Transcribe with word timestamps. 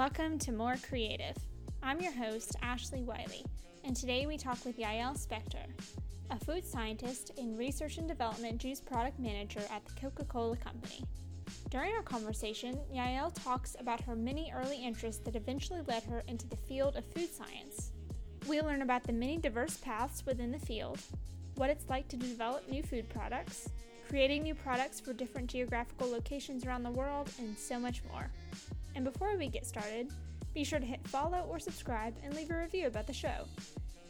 Welcome 0.00 0.38
to 0.38 0.52
More 0.52 0.76
Creative. 0.88 1.36
I'm 1.82 2.00
your 2.00 2.14
host, 2.14 2.56
Ashley 2.62 3.02
Wiley, 3.02 3.44
and 3.84 3.94
today 3.94 4.26
we 4.26 4.38
talk 4.38 4.64
with 4.64 4.78
Yael 4.78 5.14
Spector, 5.14 5.66
a 6.30 6.42
food 6.42 6.64
scientist 6.64 7.32
and 7.36 7.58
research 7.58 7.98
and 7.98 8.08
development 8.08 8.56
juice 8.56 8.80
product 8.80 9.20
manager 9.20 9.60
at 9.70 9.84
the 9.84 10.00
Coca 10.00 10.24
Cola 10.24 10.56
Company. 10.56 11.04
During 11.68 11.92
our 11.92 12.02
conversation, 12.02 12.80
Yael 12.90 13.30
talks 13.44 13.76
about 13.78 14.00
her 14.00 14.16
many 14.16 14.50
early 14.56 14.82
interests 14.82 15.22
that 15.26 15.36
eventually 15.36 15.82
led 15.86 16.04
her 16.04 16.22
into 16.28 16.48
the 16.48 16.56
field 16.56 16.96
of 16.96 17.04
food 17.12 17.28
science. 17.28 17.92
We 18.48 18.62
learn 18.62 18.80
about 18.80 19.02
the 19.02 19.12
many 19.12 19.36
diverse 19.36 19.76
paths 19.76 20.24
within 20.24 20.50
the 20.50 20.58
field, 20.58 20.98
what 21.56 21.68
it's 21.68 21.90
like 21.90 22.08
to 22.08 22.16
develop 22.16 22.66
new 22.70 22.82
food 22.82 23.06
products, 23.10 23.68
creating 24.08 24.44
new 24.44 24.54
products 24.54 24.98
for 24.98 25.12
different 25.12 25.50
geographical 25.50 26.10
locations 26.10 26.64
around 26.64 26.84
the 26.84 26.90
world, 26.90 27.30
and 27.38 27.54
so 27.58 27.78
much 27.78 28.00
more. 28.10 28.30
And 28.94 29.04
before 29.04 29.36
we 29.36 29.48
get 29.48 29.66
started, 29.66 30.10
be 30.52 30.64
sure 30.64 30.78
to 30.78 30.86
hit 30.86 31.06
follow 31.06 31.46
or 31.48 31.58
subscribe 31.58 32.14
and 32.24 32.34
leave 32.34 32.50
a 32.50 32.58
review 32.58 32.86
about 32.86 33.06
the 33.06 33.12
show. 33.12 33.44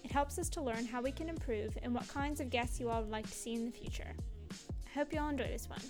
It 0.03 0.11
helps 0.11 0.39
us 0.39 0.48
to 0.51 0.62
learn 0.62 0.87
how 0.87 1.03
we 1.03 1.12
can 1.12 1.29
improve 1.29 1.77
and 1.83 1.95
what 1.95 2.09
kinds 2.09 2.41
of 2.41 2.51
guests 2.51 2.80
you 2.80 2.89
all 2.89 3.03
would 3.03 3.11
like 3.11 3.27
to 3.27 3.37
see 3.37 3.55
in 3.55 3.66
the 3.66 3.70
future. 3.70 4.12
I 4.53 4.98
hope 4.98 5.12
you 5.12 5.20
all 5.20 5.29
enjoy 5.29 5.48
this 5.48 5.69
one. 5.69 5.80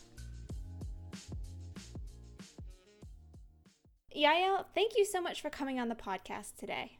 Yael, 4.17 4.65
thank 4.75 4.93
you 4.97 5.05
so 5.05 5.21
much 5.21 5.41
for 5.41 5.51
coming 5.51 5.79
on 5.79 5.89
the 5.89 5.95
podcast 5.95 6.57
today. 6.59 6.99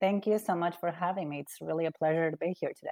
Thank 0.00 0.26
you 0.26 0.38
so 0.38 0.54
much 0.54 0.76
for 0.78 0.90
having 0.90 1.28
me. 1.28 1.40
It's 1.40 1.58
really 1.60 1.86
a 1.86 1.92
pleasure 1.92 2.30
to 2.30 2.36
be 2.36 2.54
here 2.58 2.72
today. 2.78 2.90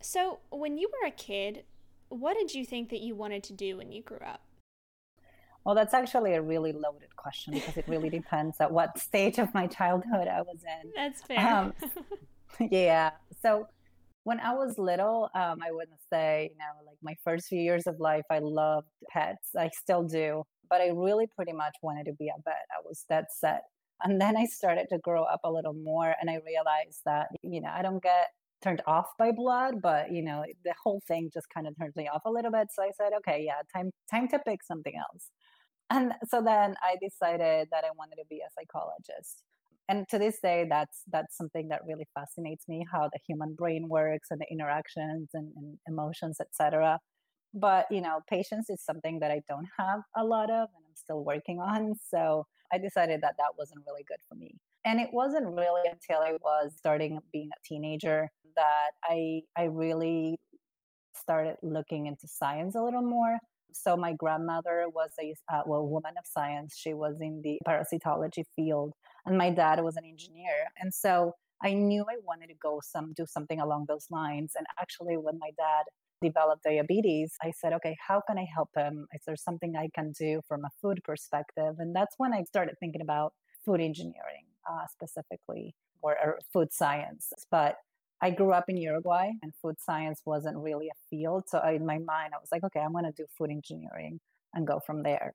So, 0.00 0.38
when 0.50 0.78
you 0.78 0.88
were 0.88 1.08
a 1.08 1.10
kid, 1.10 1.64
what 2.08 2.36
did 2.36 2.54
you 2.54 2.64
think 2.64 2.90
that 2.90 3.00
you 3.00 3.14
wanted 3.14 3.42
to 3.44 3.52
do 3.52 3.78
when 3.78 3.90
you 3.90 4.02
grew 4.02 4.18
up? 4.18 4.42
Well, 5.64 5.74
that's 5.74 5.94
actually 5.94 6.34
a 6.34 6.42
really 6.42 6.72
loaded 6.72 7.14
question 7.16 7.54
because 7.54 7.76
it 7.76 7.86
really 7.88 8.10
depends 8.10 8.60
at 8.60 8.70
what 8.70 8.98
stage 8.98 9.38
of 9.38 9.52
my 9.54 9.66
childhood 9.66 10.28
I 10.28 10.42
was 10.42 10.58
in. 10.62 10.90
That's 10.94 11.22
fair. 11.22 11.38
Um, 11.40 11.72
yeah. 12.70 13.12
So 13.40 13.66
when 14.24 14.40
I 14.40 14.52
was 14.52 14.78
little, 14.78 15.30
um, 15.34 15.60
I 15.62 15.70
wouldn't 15.70 16.00
say, 16.10 16.50
you 16.52 16.58
know, 16.58 16.86
like 16.86 16.98
my 17.02 17.14
first 17.24 17.46
few 17.46 17.60
years 17.60 17.86
of 17.86 17.98
life, 17.98 18.24
I 18.30 18.40
loved 18.40 18.88
pets. 19.10 19.50
I 19.58 19.70
still 19.72 20.02
do, 20.02 20.44
but 20.68 20.82
I 20.82 20.88
really 20.88 21.26
pretty 21.34 21.52
much 21.52 21.76
wanted 21.82 22.04
to 22.06 22.12
be 22.12 22.28
a 22.28 22.42
vet. 22.44 22.66
I 22.70 22.82
was 22.84 23.04
that 23.08 23.32
set. 23.32 23.62
And 24.02 24.20
then 24.20 24.36
I 24.36 24.44
started 24.44 24.88
to 24.90 24.98
grow 24.98 25.22
up 25.22 25.40
a 25.44 25.50
little 25.50 25.72
more 25.72 26.14
and 26.20 26.28
I 26.28 26.40
realized 26.44 27.00
that, 27.06 27.28
you 27.42 27.62
know, 27.62 27.70
I 27.72 27.80
don't 27.80 28.02
get 28.02 28.28
turned 28.62 28.82
off 28.86 29.08
by 29.18 29.30
blood, 29.30 29.80
but 29.82 30.10
you 30.10 30.22
know, 30.22 30.44
the 30.64 30.74
whole 30.82 31.00
thing 31.06 31.30
just 31.32 31.48
kind 31.50 31.66
of 31.66 31.76
turned 31.78 31.94
me 31.96 32.08
off 32.08 32.22
a 32.24 32.30
little 32.30 32.50
bit. 32.50 32.68
So 32.72 32.82
I 32.82 32.90
said, 32.96 33.12
okay, 33.18 33.44
yeah, 33.44 33.60
time 33.74 33.90
time 34.10 34.26
to 34.28 34.38
pick 34.38 34.62
something 34.62 34.94
else. 34.96 35.30
And 35.94 36.12
so 36.28 36.42
then 36.42 36.74
I 36.82 36.96
decided 37.00 37.68
that 37.70 37.84
I 37.84 37.90
wanted 37.96 38.16
to 38.16 38.24
be 38.28 38.40
a 38.40 38.50
psychologist. 38.58 39.44
And 39.88 40.08
to 40.08 40.18
this 40.18 40.38
day, 40.42 40.66
that's 40.68 41.02
that's 41.12 41.36
something 41.36 41.68
that 41.68 41.82
really 41.86 42.06
fascinates 42.14 42.64
me: 42.68 42.86
how 42.90 43.10
the 43.12 43.20
human 43.28 43.54
brain 43.54 43.88
works 43.88 44.28
and 44.30 44.40
the 44.40 44.46
interactions 44.50 45.28
and, 45.34 45.52
and 45.56 45.78
emotions, 45.86 46.38
etc. 46.40 46.98
But 47.52 47.86
you 47.90 48.00
know, 48.00 48.20
patience 48.28 48.70
is 48.70 48.82
something 48.82 49.20
that 49.20 49.30
I 49.30 49.42
don't 49.48 49.68
have 49.78 50.00
a 50.16 50.24
lot 50.24 50.50
of, 50.50 50.68
and 50.74 50.84
I'm 50.88 50.96
still 50.96 51.22
working 51.22 51.60
on. 51.60 51.94
So 52.10 52.46
I 52.72 52.78
decided 52.78 53.20
that 53.22 53.34
that 53.38 53.52
wasn't 53.58 53.84
really 53.86 54.04
good 54.08 54.22
for 54.28 54.36
me. 54.36 54.56
And 54.84 55.00
it 55.00 55.10
wasn't 55.12 55.46
really 55.46 55.82
until 55.90 56.20
I 56.22 56.32
was 56.32 56.72
starting 56.76 57.18
being 57.32 57.50
a 57.52 57.60
teenager 57.68 58.30
that 58.56 58.92
I 59.04 59.42
I 59.56 59.64
really 59.64 60.38
started 61.14 61.56
looking 61.62 62.06
into 62.06 62.26
science 62.26 62.74
a 62.74 62.82
little 62.82 63.02
more 63.02 63.38
so 63.74 63.96
my 63.96 64.12
grandmother 64.12 64.86
was 64.88 65.10
a 65.20 65.34
uh, 65.52 65.62
well 65.66 65.86
woman 65.86 66.14
of 66.18 66.24
science. 66.26 66.76
She 66.76 66.94
was 66.94 67.16
in 67.20 67.42
the 67.42 67.58
parasitology 67.66 68.44
field, 68.54 68.94
and 69.26 69.36
my 69.36 69.50
dad 69.50 69.82
was 69.82 69.96
an 69.96 70.04
engineer. 70.04 70.68
And 70.80 70.92
so 70.92 71.34
I 71.62 71.72
knew 71.74 72.02
I 72.02 72.16
wanted 72.24 72.48
to 72.48 72.54
go 72.54 72.80
some 72.82 73.12
do 73.14 73.26
something 73.26 73.60
along 73.60 73.86
those 73.88 74.06
lines. 74.10 74.52
And 74.56 74.66
actually, 74.80 75.16
when 75.16 75.38
my 75.38 75.50
dad 75.56 75.84
developed 76.22 76.64
diabetes, 76.64 77.34
I 77.42 77.50
said, 77.50 77.72
okay, 77.74 77.96
how 78.06 78.22
can 78.26 78.38
I 78.38 78.46
help 78.52 78.70
him? 78.76 79.06
Is 79.12 79.22
there 79.26 79.36
something 79.36 79.76
I 79.76 79.88
can 79.94 80.12
do 80.12 80.40
from 80.48 80.64
a 80.64 80.70
food 80.80 81.00
perspective? 81.04 81.76
And 81.78 81.94
that's 81.94 82.14
when 82.18 82.32
I 82.32 82.44
started 82.44 82.76
thinking 82.80 83.02
about 83.02 83.32
food 83.64 83.80
engineering 83.80 84.46
uh, 84.70 84.86
specifically 84.90 85.74
or, 86.02 86.16
or 86.22 86.38
food 86.52 86.72
science. 86.72 87.32
But 87.50 87.76
I 88.20 88.30
grew 88.30 88.52
up 88.52 88.64
in 88.68 88.76
Uruguay 88.76 89.30
and 89.42 89.52
food 89.60 89.76
science 89.80 90.20
wasn't 90.24 90.56
really 90.56 90.88
a 90.88 90.98
field. 91.10 91.44
So 91.48 91.60
in 91.68 91.84
my 91.84 91.98
mind, 91.98 92.32
I 92.34 92.38
was 92.40 92.48
like, 92.50 92.64
okay, 92.64 92.80
I'm 92.80 92.92
going 92.92 93.04
to 93.04 93.12
do 93.12 93.26
food 93.36 93.50
engineering 93.50 94.20
and 94.54 94.66
go 94.66 94.80
from 94.80 95.02
there. 95.02 95.34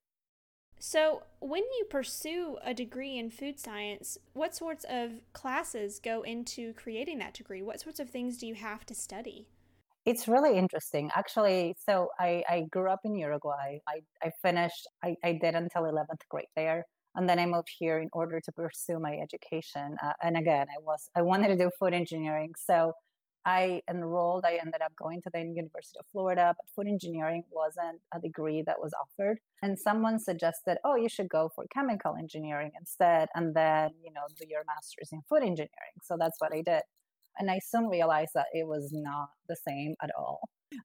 So, 0.82 1.24
when 1.42 1.64
you 1.64 1.86
pursue 1.90 2.58
a 2.64 2.74
degree 2.74 3.18
in 3.18 3.32
food 3.32 3.60
science, 3.60 4.18
what 4.32 4.56
sorts 4.56 4.86
of 4.90 5.12
classes 5.34 6.00
go 6.00 6.22
into 6.22 6.72
creating 6.74 7.20
that 7.20 7.34
degree? 7.34 7.62
What 7.62 7.82
sorts 7.82 8.00
of 8.00 8.10
things 8.10 8.38
do 8.38 8.48
you 8.48 8.56
have 8.56 8.86
to 8.86 8.96
study? 8.96 9.46
It's 10.06 10.30
really 10.30 10.58
interesting. 10.58 11.12
Actually, 11.14 11.76
so 11.86 12.08
I, 12.18 12.44
I 12.50 12.62
grew 12.72 12.90
up 12.90 13.02
in 13.04 13.14
Uruguay. 13.14 13.80
I, 13.90 14.00
I 14.24 14.32
finished, 14.42 14.88
I, 15.04 15.18
I 15.22 15.34
did 15.34 15.54
until 15.54 15.82
11th 15.82 16.22
grade 16.30 16.48
there 16.56 16.86
and 17.16 17.28
then 17.30 17.40
I 17.40 17.46
moved 17.46 17.70
here 17.78 18.00
in 18.00 18.10
order 18.14 18.40
to 18.40 18.52
pursue 18.52 19.00
my 19.00 19.18
education. 19.18 19.98
Uh, 20.04 20.14
and 20.24 20.38
again, 20.38 20.68
I 20.70 20.82
was 20.82 21.10
I 21.16 21.22
wanted 21.22 21.50
to 21.50 21.58
do 21.58 21.72
food 21.80 21.94
engineering, 21.94 22.54
so 22.58 22.94
I 23.46 23.82
enrolled. 23.90 24.46
I 24.46 24.60
ended 24.62 24.82
up 24.82 24.94
going 25.02 25.22
to 25.24 25.30
the 25.34 25.40
University 25.40 25.98
of 26.00 26.06
Florida, 26.12 26.54
but 26.58 26.66
food 26.76 26.88
engineering 26.90 27.44
wasn't 27.52 28.00
a 28.14 28.20
degree 28.20 28.64
that 28.68 28.80
was 28.80 28.92
offered. 29.02 29.40
And 29.62 29.78
someone 29.80 30.20
suggested, 30.20 30.78
"Oh, 30.84 30.96
you 30.96 31.10
should 31.10 31.30
go 31.30 31.50
for 31.56 31.66
chemical 31.74 32.16
engineering 32.16 32.72
instead, 32.80 33.30
and 33.36 33.56
then 33.56 33.92
you 34.04 34.12
know 34.14 34.26
do 34.38 34.46
your 34.48 34.64
master's 34.66 35.12
in 35.12 35.22
food 35.30 35.44
engineering." 35.44 35.96
So 36.04 36.18
that's 36.20 36.40
what 36.40 36.54
I 36.54 36.62
did. 36.62 36.84
And 37.40 37.50
I 37.50 37.60
soon 37.60 37.88
realized 37.88 38.32
that 38.36 38.48
it 38.54 38.68
was 38.68 38.92
not 38.92 39.30
the 39.48 39.56
same 39.56 39.96
at 40.04 40.12
all. 40.18 40.42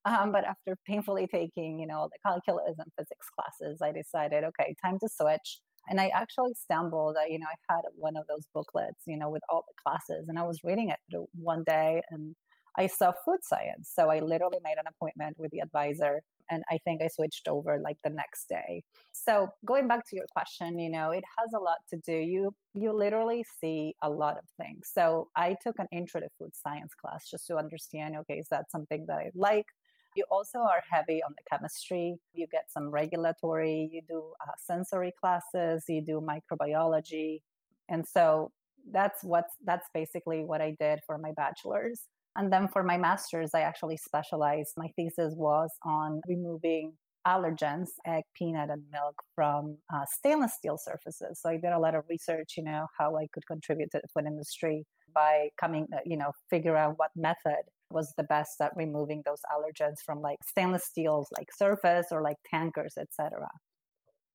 Um, 0.06 0.32
but 0.32 0.44
after 0.44 0.76
painfully 0.86 1.26
taking, 1.26 1.78
you 1.78 1.86
know, 1.86 2.08
the 2.10 2.18
calculus 2.26 2.78
and 2.78 2.90
physics 2.96 3.28
classes, 3.36 3.82
I 3.82 3.92
decided, 3.92 4.44
okay, 4.44 4.74
time 4.82 4.98
to 5.00 5.08
switch. 5.08 5.60
And 5.88 6.00
I 6.00 6.08
actually 6.08 6.54
stumbled, 6.54 7.16
you 7.28 7.38
know, 7.38 7.46
I 7.46 7.74
had 7.74 7.82
one 7.96 8.16
of 8.16 8.26
those 8.26 8.46
booklets, 8.54 9.02
you 9.06 9.16
know, 9.18 9.30
with 9.30 9.42
all 9.48 9.64
the 9.68 9.74
classes, 9.82 10.28
and 10.28 10.38
I 10.38 10.42
was 10.42 10.60
reading 10.64 10.90
it 10.90 10.98
one 11.34 11.64
day 11.64 12.02
and 12.10 12.34
I 12.76 12.86
saw 12.88 13.12
food 13.24 13.38
science. 13.42 13.90
So 13.94 14.10
I 14.10 14.18
literally 14.20 14.58
made 14.64 14.78
an 14.78 14.86
appointment 14.88 15.36
with 15.38 15.50
the 15.52 15.60
advisor 15.60 16.20
and 16.50 16.62
I 16.70 16.78
think 16.84 17.00
I 17.02 17.08
switched 17.08 17.48
over 17.48 17.78
like 17.78 17.96
the 18.04 18.10
next 18.10 18.48
day. 18.48 18.82
So 19.12 19.48
going 19.64 19.88
back 19.88 20.06
to 20.10 20.16
your 20.16 20.26
question, 20.32 20.78
you 20.78 20.90
know, 20.90 21.10
it 21.10 21.24
has 21.38 21.52
a 21.54 21.58
lot 21.60 21.78
to 21.90 21.96
do. 22.04 22.12
You 22.12 22.54
you 22.74 22.92
literally 22.92 23.44
see 23.60 23.94
a 24.02 24.10
lot 24.10 24.36
of 24.36 24.44
things. 24.60 24.90
So 24.92 25.28
I 25.36 25.56
took 25.62 25.78
an 25.78 25.86
intro 25.92 26.20
to 26.20 26.28
food 26.38 26.50
science 26.54 26.92
class 26.94 27.30
just 27.30 27.46
to 27.46 27.56
understand, 27.56 28.16
okay, 28.18 28.34
is 28.38 28.48
that 28.50 28.70
something 28.70 29.06
that 29.06 29.18
I 29.18 29.30
like? 29.34 29.66
You 30.14 30.24
also 30.30 30.58
are 30.58 30.82
heavy 30.88 31.22
on 31.22 31.34
the 31.36 31.42
chemistry. 31.50 32.16
You 32.32 32.46
get 32.46 32.70
some 32.70 32.90
regulatory, 32.90 33.90
you 33.92 34.02
do 34.08 34.32
uh, 34.40 34.52
sensory 34.58 35.12
classes, 35.20 35.84
you 35.88 36.02
do 36.02 36.20
microbiology. 36.20 37.42
And 37.88 38.06
so 38.06 38.52
that's 38.90 39.24
what's 39.24 39.54
that's 39.64 39.88
basically 39.94 40.44
what 40.44 40.60
I 40.60 40.76
did 40.78 41.00
for 41.06 41.18
my 41.18 41.32
bachelor's. 41.32 42.02
And 42.36 42.52
then 42.52 42.68
for 42.68 42.82
my 42.82 42.98
master's, 42.98 43.50
I 43.54 43.60
actually 43.60 43.96
specialized. 43.96 44.72
My 44.76 44.88
thesis 44.96 45.34
was 45.36 45.70
on 45.84 46.20
removing 46.26 46.94
allergens, 47.26 47.90
egg, 48.06 48.24
peanut, 48.34 48.70
and 48.70 48.82
milk 48.92 49.14
from 49.34 49.78
uh, 49.92 50.04
stainless 50.10 50.54
steel 50.54 50.76
surfaces. 50.76 51.40
So 51.40 51.48
I 51.48 51.56
did 51.56 51.72
a 51.72 51.78
lot 51.78 51.94
of 51.94 52.04
research, 52.08 52.54
you 52.56 52.64
know, 52.64 52.86
how 52.98 53.16
I 53.16 53.28
could 53.32 53.46
contribute 53.46 53.90
to 53.92 54.00
the 54.02 54.08
food 54.08 54.26
industry 54.26 54.84
by 55.14 55.48
coming, 55.58 55.86
uh, 55.94 55.98
you 56.04 56.16
know, 56.16 56.32
figure 56.50 56.76
out 56.76 56.98
what 56.98 57.10
method 57.16 57.62
was 57.94 58.12
the 58.16 58.24
best 58.24 58.60
at 58.60 58.72
removing 58.76 59.22
those 59.24 59.40
allergens 59.52 59.98
from 60.04 60.20
like 60.20 60.38
stainless 60.46 60.84
steels 60.84 61.28
like 61.36 61.48
surface 61.56 62.06
or 62.10 62.20
like 62.22 62.36
tankers 62.48 62.94
etc 62.98 63.48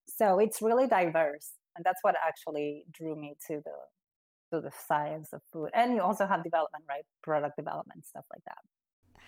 so 0.08 0.40
it's 0.40 0.62
really 0.62 0.88
diverse 0.88 1.52
and 1.76 1.86
that's 1.86 2.00
what 2.02 2.16
actually 2.26 2.86
drew 2.92 3.16
me 3.16 3.36
to 3.46 3.62
the 3.64 3.78
to 4.52 4.62
the 4.62 4.72
science 4.88 5.30
of 5.34 5.42
food 5.54 5.70
and 5.74 5.94
you 5.94 6.02
also 6.02 6.26
have 6.26 6.44
development 6.44 6.84
right 6.88 7.06
product 7.22 7.56
development 7.56 8.06
stuff 8.06 8.26
like 8.34 8.44
that 8.46 8.58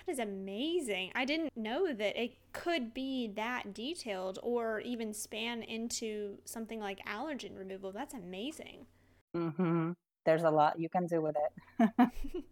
that 0.05 0.11
is 0.11 0.19
amazing. 0.19 1.11
I 1.13 1.25
didn't 1.25 1.55
know 1.55 1.93
that 1.93 2.21
it 2.21 2.37
could 2.53 2.93
be 2.93 3.27
that 3.35 3.73
detailed 3.73 4.39
or 4.41 4.79
even 4.79 5.13
span 5.13 5.61
into 5.61 6.39
something 6.45 6.79
like 6.79 7.05
allergen 7.05 7.57
removal. 7.57 7.91
That's 7.91 8.13
amazing. 8.13 8.87
Mm-hmm. 9.35 9.91
There's 10.25 10.43
a 10.43 10.49
lot 10.49 10.79
you 10.79 10.89
can 10.89 11.05
do 11.05 11.21
with 11.21 11.35
it. 11.79 12.11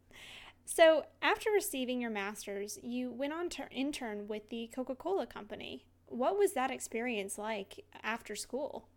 So, 0.72 1.04
after 1.24 1.50
receiving 1.50 2.00
your 2.00 2.12
master's, 2.12 2.78
you 2.84 3.10
went 3.10 3.34
on 3.34 3.50
to 3.50 3.68
intern 3.72 4.28
with 4.28 4.50
the 4.50 4.68
Coca 4.68 4.94
Cola 4.94 5.26
Company. 5.26 5.84
What 6.06 6.38
was 6.38 6.54
that 6.54 6.70
experience 6.70 7.40
like 7.40 7.86
after 8.04 8.36
school? 8.36 8.88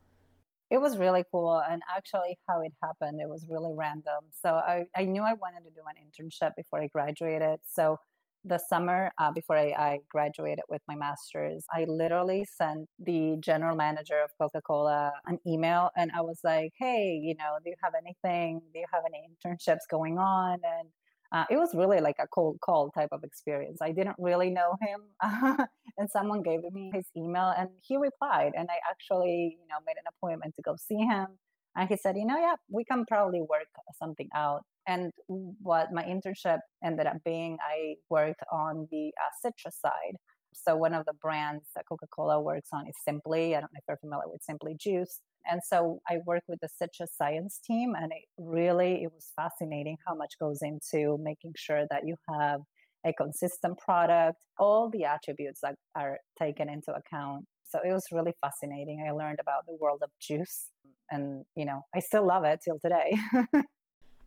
It 0.71 0.83
was 0.83 0.99
really 0.99 1.25
cool. 1.33 1.63
And 1.67 1.81
actually, 1.91 2.37
how 2.47 2.61
it 2.61 2.75
happened, 2.83 3.23
it 3.23 3.29
was 3.29 3.47
really 3.49 3.73
random. 3.75 4.25
So, 4.39 4.51
I, 4.51 4.85
I 4.95 5.07
knew 5.07 5.23
I 5.23 5.33
wanted 5.33 5.65
to 5.65 5.71
do 5.71 5.81
an 5.89 5.97
internship 5.97 6.51
before 6.59 6.79
I 6.83 6.89
graduated. 6.89 7.61
So, 7.67 7.97
the 8.45 8.59
summer 8.59 9.11
uh, 9.17 9.33
before 9.33 9.57
I, 9.57 9.71
I, 9.71 9.99
graduated 10.11 10.65
with 10.69 10.83
my 10.89 10.95
master's, 10.95 11.65
I 11.73 11.85
literally 11.85 12.45
sent 12.45 12.87
the 12.99 13.37
general 13.41 13.77
manager 13.77 14.21
of 14.23 14.31
Coca 14.39 14.61
Cola 14.61 15.13
an 15.27 15.39
email 15.47 15.91
and 15.97 16.11
I 16.11 16.23
was 16.23 16.41
like, 16.43 16.73
hey, 16.77 17.21
you 17.23 17.37
know, 17.37 17.59
do 17.65 17.71
you 17.71 17.77
have 17.85 17.95
anything? 17.95 18.61
Do 18.75 18.81
you 18.81 18.87
have 18.93 19.05
any 19.07 19.29
internships 19.31 19.89
going 19.89 20.19
on? 20.19 20.59
And 20.65 20.89
uh, 21.32 21.44
it 21.50 21.56
was 21.56 21.75
really 21.75 22.00
like 22.00 22.17
a 22.20 22.26
cold 22.26 22.58
call 22.61 22.90
type 22.90 23.08
of 23.11 23.25
experience. 23.25 23.79
I 23.81 23.93
didn't 23.93 24.17
really 24.19 24.50
know 24.50 24.76
him, 24.82 25.00
and 25.99 26.11
someone 26.11 26.43
gave 26.43 26.61
me 26.73 26.90
his 26.94 27.06
email, 27.17 27.55
and 27.56 27.70
he 27.81 27.96
replied. 27.96 28.52
And 28.56 28.69
I 28.70 28.79
actually, 28.90 29.56
you 29.58 29.67
know, 29.69 29.79
made 29.87 29.96
an 29.96 30.05
appointment 30.08 30.55
to 30.56 30.62
go 30.62 30.76
see 30.76 30.99
him. 30.99 31.29
And 31.75 31.88
he 31.88 31.96
said, 31.96 32.17
you 32.19 32.26
know, 32.26 32.37
yeah, 32.37 32.56
we 32.70 32.84
can 32.84 33.06
probably 33.06 33.40
work 33.40 33.67
something 33.99 34.29
out. 34.34 34.62
And 34.87 35.11
what 35.26 35.90
my 35.90 36.02
internship 36.02 36.58
ended 36.84 37.06
up 37.06 37.17
being, 37.25 37.56
I 37.62 37.94
worked 38.11 38.43
on 38.52 38.88
the 38.90 39.06
uh, 39.06 39.31
citrus 39.40 39.78
side. 39.81 40.17
So 40.54 40.76
one 40.76 40.94
of 40.94 41.04
the 41.06 41.14
brands 41.14 41.64
that 41.75 41.84
Coca-Cola 41.88 42.40
works 42.40 42.69
on 42.72 42.87
is 42.87 42.94
Simply. 43.04 43.56
I 43.56 43.60
don't 43.60 43.72
know 43.72 43.78
if 43.78 43.84
you're 43.88 43.96
familiar 43.96 44.28
with 44.28 44.43
Simply 44.43 44.75
Juice. 44.78 45.20
And 45.50 45.60
so 45.64 46.00
I 46.08 46.19
work 46.26 46.43
with 46.49 46.60
the 46.60 46.69
citrus 46.69 47.10
science 47.16 47.58
team, 47.64 47.94
and 47.99 48.12
it 48.12 48.22
really 48.38 49.02
it 49.02 49.12
was 49.12 49.32
fascinating 49.34 49.96
how 50.06 50.14
much 50.14 50.34
goes 50.40 50.60
into 50.62 51.19
making 51.20 51.54
sure 51.56 51.84
that 51.90 52.06
you 52.06 52.16
have 52.28 52.60
a 53.04 53.12
consistent 53.12 53.78
product, 53.78 54.38
all 54.58 54.88
the 54.88 55.04
attributes 55.04 55.60
that 55.62 55.75
are 55.96 56.19
taken 56.38 56.69
into 56.69 56.93
account. 56.93 57.44
So 57.69 57.81
it 57.84 57.93
was 57.93 58.04
really 58.12 58.34
fascinating. 58.40 59.04
I 59.06 59.10
learned 59.12 59.40
about 59.40 59.66
the 59.66 59.76
world 59.81 60.00
of 60.02 60.10
juice, 60.20 60.69
and 61.10 61.44
you 61.56 61.64
know 61.64 61.82
I 61.94 62.00
still 62.00 62.26
love 62.26 62.44
it 62.44 62.60
till 62.64 62.78
today. 62.78 63.16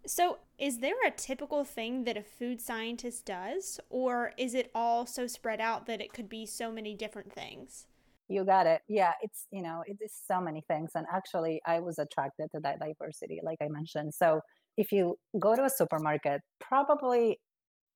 So, 0.08 0.38
is 0.60 0.80
there 0.80 0.96
a 1.06 1.12
typical 1.12 1.64
thing 1.66 2.04
that 2.04 2.16
a 2.18 2.22
food 2.22 2.62
scientist 2.62 3.26
does, 3.26 3.80
or 3.90 4.34
is 4.38 4.54
it 4.54 4.72
all 4.76 5.06
so 5.06 5.28
spread 5.28 5.60
out 5.60 5.88
that 5.88 6.00
it 6.02 6.14
could 6.14 6.30
be 6.30 6.46
so 6.46 6.72
many 6.72 6.94
different 6.94 7.34
things? 7.34 7.88
You 8.28 8.44
got 8.44 8.66
it. 8.68 8.82
Yeah, 8.88 9.14
it's, 9.22 9.46
you 9.52 9.62
know, 9.62 9.84
it 9.86 9.98
is 10.02 10.14
so 10.28 10.42
many 10.42 10.62
things. 10.68 10.92
And 10.96 11.06
actually, 11.14 11.62
I 11.66 11.80
was 11.80 12.00
attracted 12.00 12.50
to 12.56 12.62
that 12.62 12.80
diversity, 12.80 13.40
like 13.44 13.58
I 13.62 13.68
mentioned. 13.68 14.14
So, 14.14 14.42
if 14.78 14.92
you 14.92 15.16
go 15.40 15.56
to 15.56 15.66
a 15.66 15.70
supermarket, 15.70 16.42
probably 16.60 17.40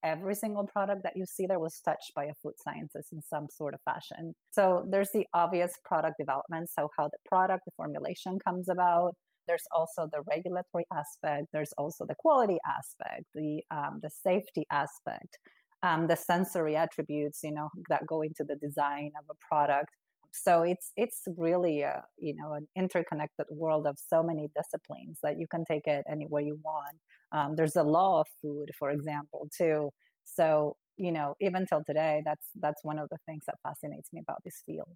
every 0.04 0.36
single 0.36 0.66
product 0.66 1.04
that 1.04 1.14
you 1.16 1.26
see 1.26 1.46
there 1.46 1.60
was 1.60 1.82
touched 1.84 2.14
by 2.16 2.26
a 2.26 2.34
food 2.42 2.54
scientist 2.64 3.12
in 3.12 3.22
some 3.22 3.48
sort 3.52 3.74
of 3.74 3.82
fashion. 3.86 4.34
So, 4.52 4.86
there's 4.90 5.10
the 5.14 5.26
obvious 5.34 5.74
product 5.86 6.16
development. 6.20 6.70
So, 6.72 6.90
how 6.98 7.06
the 7.06 7.18
product, 7.26 7.64
the 7.66 7.72
formulation 7.78 8.40
comes 8.40 8.70
about 8.70 9.14
there's 9.50 9.68
also 9.76 10.02
the 10.14 10.22
regulatory 10.34 10.86
aspect 11.02 11.48
there's 11.52 11.74
also 11.82 12.06
the 12.06 12.20
quality 12.26 12.60
aspect 12.78 13.26
the 13.34 13.62
um, 13.72 14.00
the 14.04 14.12
safety 14.28 14.66
aspect 14.72 15.40
um, 15.84 16.08
the 16.08 16.16
sensory 16.16 16.76
attributes 16.76 17.40
you 17.44 17.52
know 17.52 17.70
that 17.90 18.06
go 18.06 18.22
into 18.22 18.44
the 18.44 18.56
design 18.56 19.12
of 19.18 19.26
a 19.30 19.38
product. 19.48 19.90
So 20.32 20.62
it's 20.62 20.92
it's 20.96 21.24
really 21.38 21.82
a 21.82 22.04
you 22.18 22.36
know 22.36 22.54
an 22.54 22.68
interconnected 22.76 23.48
world 23.50 23.88
of 23.88 23.98
so 23.98 24.22
many 24.22 24.50
disciplines 24.56 25.20
that 25.24 25.40
you 25.40 25.48
can 25.48 25.64
take 25.66 25.88
it 25.88 26.04
anywhere 26.12 26.42
you 26.42 26.60
want. 26.64 26.98
Um, 27.32 27.56
there's 27.56 27.76
a 27.76 27.84
law 27.84 28.22
of 28.22 28.28
food 28.42 28.70
for 28.78 28.92
example 28.92 29.48
too. 29.58 29.90
So 30.26 30.76
you 30.98 31.12
know 31.12 31.36
even 31.42 31.66
till 31.66 31.84
today 31.86 32.22
that's 32.26 32.48
that's 32.60 32.84
one 32.84 33.00
of 33.00 33.08
the 33.10 33.18
things 33.26 33.44
that 33.48 33.56
fascinates 33.64 34.10
me 34.14 34.22
about 34.22 34.40
this 34.44 34.62
field 34.66 34.96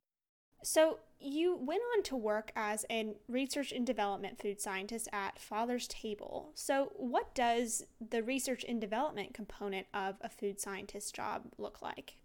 so, 0.63 1.00
you 1.19 1.56
went 1.56 1.81
on 1.95 2.04
to 2.04 2.18
work 2.18 2.51
as 2.56 2.86
a 2.89 3.13
research 3.30 3.71
and 3.71 3.86
development 3.86 4.42
food 4.42 4.60
scientist 4.60 5.07
at 5.13 5.39
Father's 5.39 5.88
Table. 5.88 6.51
So, 6.56 6.92
what 6.95 7.33
does 7.33 7.86
the 8.10 8.24
research 8.24 8.65
and 8.68 8.81
development 8.81 9.33
component 9.33 9.88
of 9.94 10.15
a 10.21 10.30
food 10.30 10.60
scientist 10.60 11.15
job 11.15 11.44
look 11.57 11.81
like? 11.81 12.15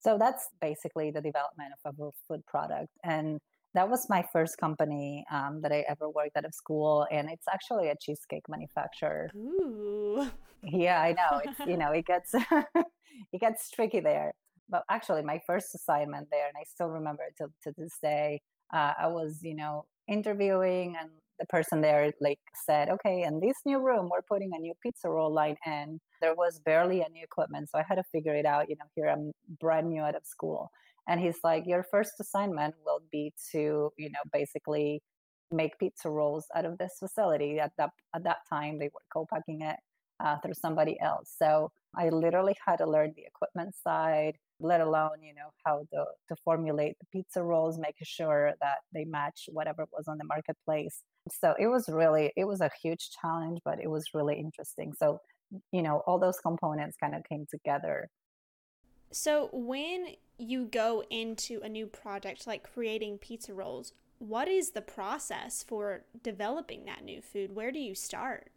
So, 0.00 0.18
that's 0.18 0.48
basically 0.60 1.10
the 1.10 1.20
development 1.20 1.72
of 1.84 1.94
a 1.98 2.10
food 2.28 2.44
product. 2.46 2.90
And 3.04 3.38
that 3.74 3.88
was 3.88 4.08
my 4.08 4.24
first 4.32 4.58
company 4.58 5.24
um, 5.30 5.60
that 5.62 5.72
I 5.72 5.84
ever 5.88 6.08
worked 6.08 6.36
at 6.36 6.44
of 6.44 6.54
school, 6.54 7.06
and 7.10 7.28
it's 7.30 7.46
actually 7.52 7.88
a 7.88 7.96
cheesecake 8.00 8.48
manufacturer. 8.48 9.30
Ooh. 9.36 10.28
Yeah, 10.62 11.00
I 11.00 11.12
know. 11.12 11.40
It's 11.44 11.58
you 11.66 11.76
know 11.76 11.90
it 11.90 12.06
gets 12.06 12.32
it 13.32 13.40
gets 13.40 13.70
tricky 13.70 14.00
there 14.00 14.32
but 14.68 14.82
actually 14.90 15.22
my 15.22 15.40
first 15.46 15.74
assignment 15.74 16.28
there 16.30 16.46
and 16.46 16.56
i 16.58 16.64
still 16.64 16.88
remember 16.88 17.22
it 17.24 17.34
to, 17.36 17.48
to 17.62 17.74
this 17.76 17.96
day 18.02 18.40
uh, 18.72 18.92
i 18.98 19.06
was 19.06 19.40
you 19.42 19.54
know 19.54 19.84
interviewing 20.08 20.96
and 21.00 21.10
the 21.38 21.46
person 21.46 21.80
there 21.80 22.12
like 22.20 22.38
said 22.64 22.88
okay 22.88 23.22
in 23.22 23.40
this 23.40 23.56
new 23.66 23.78
room 23.78 24.08
we're 24.10 24.22
putting 24.28 24.50
a 24.54 24.58
new 24.58 24.72
pizza 24.82 25.08
roll 25.08 25.32
line 25.32 25.56
in. 25.66 25.98
There 26.20 26.34
was 26.34 26.60
barely 26.64 27.02
any 27.04 27.22
equipment 27.22 27.68
so 27.70 27.78
i 27.78 27.84
had 27.88 27.96
to 27.96 28.04
figure 28.12 28.34
it 28.34 28.46
out 28.46 28.68
you 28.68 28.76
know 28.78 28.86
here 28.94 29.08
i'm 29.08 29.32
brand 29.60 29.88
new 29.90 30.02
out 30.02 30.14
of 30.14 30.24
school. 30.24 30.70
And 31.08 31.20
he's 31.20 31.38
like 31.44 31.64
your 31.66 31.84
first 31.90 32.12
assignment 32.20 32.74
will 32.84 33.00
be 33.10 33.32
to 33.52 33.90
you 33.98 34.10
know 34.10 34.24
basically 34.32 35.02
make 35.50 35.78
pizza 35.78 36.08
rolls 36.08 36.46
out 36.56 36.64
of 36.64 36.78
this 36.78 36.94
facility. 36.98 37.58
At 37.58 37.72
that 37.78 37.90
at 38.14 38.24
that 38.24 38.38
time 38.48 38.78
they 38.78 38.86
were 38.86 39.04
co-packing 39.12 39.62
it 39.62 39.76
uh, 40.20 40.38
through 40.38 40.54
somebody 40.54 40.98
else. 41.00 41.34
So 41.36 41.70
i 41.96 42.08
literally 42.08 42.56
had 42.66 42.76
to 42.76 42.90
learn 42.90 43.12
the 43.14 43.22
equipment 43.24 43.72
side 43.82 44.34
let 44.60 44.80
alone 44.80 45.22
you 45.22 45.34
know 45.34 45.50
how 45.64 45.80
to, 45.92 46.04
to 46.28 46.36
formulate 46.44 46.96
the 47.00 47.06
pizza 47.12 47.42
rolls 47.42 47.78
making 47.78 48.04
sure 48.04 48.52
that 48.60 48.78
they 48.92 49.04
match 49.04 49.48
whatever 49.52 49.84
was 49.92 50.06
on 50.08 50.16
the 50.18 50.24
marketplace. 50.24 51.02
So 51.30 51.54
it 51.58 51.66
was 51.66 51.88
really 51.88 52.32
it 52.36 52.44
was 52.44 52.60
a 52.60 52.70
huge 52.82 53.10
challenge 53.20 53.60
but 53.64 53.80
it 53.80 53.90
was 53.90 54.04
really 54.14 54.38
interesting. 54.38 54.92
So 54.98 55.20
you 55.72 55.82
know 55.82 56.02
all 56.06 56.18
those 56.18 56.38
components 56.38 56.96
kind 57.00 57.14
of 57.14 57.22
came 57.24 57.46
together. 57.50 58.08
So 59.10 59.48
when 59.52 60.08
you 60.38 60.66
go 60.66 61.04
into 61.10 61.60
a 61.62 61.68
new 61.68 61.86
project 61.86 62.46
like 62.46 62.62
creating 62.72 63.18
pizza 63.18 63.54
rolls 63.54 63.92
what 64.18 64.48
is 64.48 64.70
the 64.70 64.80
process 64.80 65.62
for 65.62 66.04
developing 66.22 66.84
that 66.86 67.04
new 67.04 67.20
food? 67.20 67.54
Where 67.54 67.72
do 67.72 67.78
you 67.78 67.94
start 67.94 68.50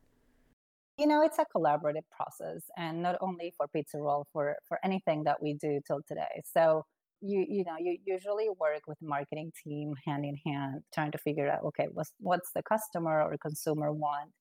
you 0.97 1.07
know 1.07 1.21
it's 1.21 1.39
a 1.39 1.45
collaborative 1.55 2.05
process 2.11 2.63
and 2.77 3.01
not 3.01 3.17
only 3.21 3.53
for 3.57 3.67
pizza 3.67 3.97
roll 3.97 4.25
for 4.33 4.55
for 4.67 4.79
anything 4.83 5.23
that 5.25 5.41
we 5.41 5.53
do 5.53 5.79
till 5.85 6.01
today. 6.07 6.41
So 6.45 6.83
you 7.21 7.45
you 7.49 7.63
know 7.63 7.75
you 7.79 7.97
usually 8.05 8.49
work 8.59 8.81
with 8.88 8.97
marketing 9.01 9.51
team 9.63 9.94
hand 10.05 10.25
in 10.25 10.35
hand 10.45 10.81
trying 10.94 11.11
to 11.11 11.17
figure 11.19 11.49
out 11.49 11.63
okay 11.65 11.88
what's 11.94 12.11
what's 12.19 12.51
the 12.55 12.63
customer 12.63 13.21
or 13.21 13.38
consumer 13.41 13.91
want? 13.94 14.31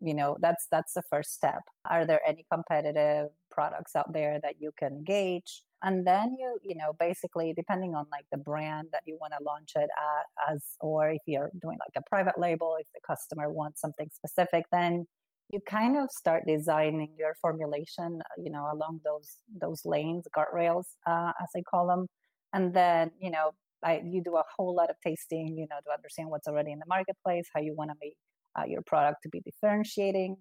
You 0.00 0.14
know 0.14 0.36
that's 0.40 0.66
that's 0.70 0.94
the 0.94 1.02
first 1.10 1.32
step. 1.34 1.62
Are 1.88 2.06
there 2.06 2.20
any 2.26 2.44
competitive 2.52 3.28
products 3.50 3.96
out 3.96 4.12
there 4.12 4.40
that 4.42 4.56
you 4.60 4.72
can 4.78 5.04
gauge 5.04 5.62
and 5.82 6.06
then 6.06 6.36
you 6.38 6.58
you 6.62 6.74
know 6.76 6.92
basically 6.98 7.52
depending 7.54 7.94
on 7.94 8.06
like 8.12 8.24
the 8.32 8.38
brand 8.38 8.88
that 8.92 9.02
you 9.06 9.16
want 9.20 9.32
to 9.38 9.44
launch 9.44 9.72
it 9.76 9.90
at 9.96 10.52
as 10.52 10.62
or 10.80 11.10
if 11.10 11.22
you're 11.26 11.50
doing 11.60 11.78
like 11.80 11.96
a 11.96 12.08
private 12.08 12.38
label 12.38 12.76
if 12.80 12.86
the 12.94 13.00
customer 13.06 13.50
wants 13.50 13.80
something 13.80 14.08
specific 14.14 14.64
then 14.72 15.06
you 15.52 15.60
kind 15.68 15.96
of 15.96 16.08
start 16.10 16.44
designing 16.46 17.10
your 17.18 17.34
formulation 17.42 18.20
uh, 18.20 18.42
you 18.42 18.50
know 18.50 18.68
along 18.72 19.00
those 19.04 19.38
those 19.60 19.82
lanes 19.84 20.24
guardrails 20.36 20.84
uh, 21.06 21.32
as 21.42 21.48
i 21.56 21.62
call 21.62 21.86
them. 21.86 22.06
And 22.52 22.74
then 22.74 23.10
you 23.20 23.30
know 23.30 23.52
I, 23.82 24.02
you 24.04 24.22
do 24.22 24.36
a 24.36 24.44
whole 24.56 24.74
lot 24.74 24.90
of 24.90 24.96
tasting 25.04 25.56
you 25.56 25.66
know 25.70 25.76
to 25.86 25.92
understand 25.92 26.30
what's 26.30 26.48
already 26.48 26.72
in 26.72 26.78
the 26.78 26.86
marketplace 26.88 27.46
how 27.54 27.60
you 27.60 27.74
want 27.74 27.90
to 27.90 27.96
make 28.00 28.16
uh, 28.58 28.64
your 28.66 28.82
product 28.82 29.22
to 29.22 29.28
be 29.28 29.40
differentiating. 29.40 30.36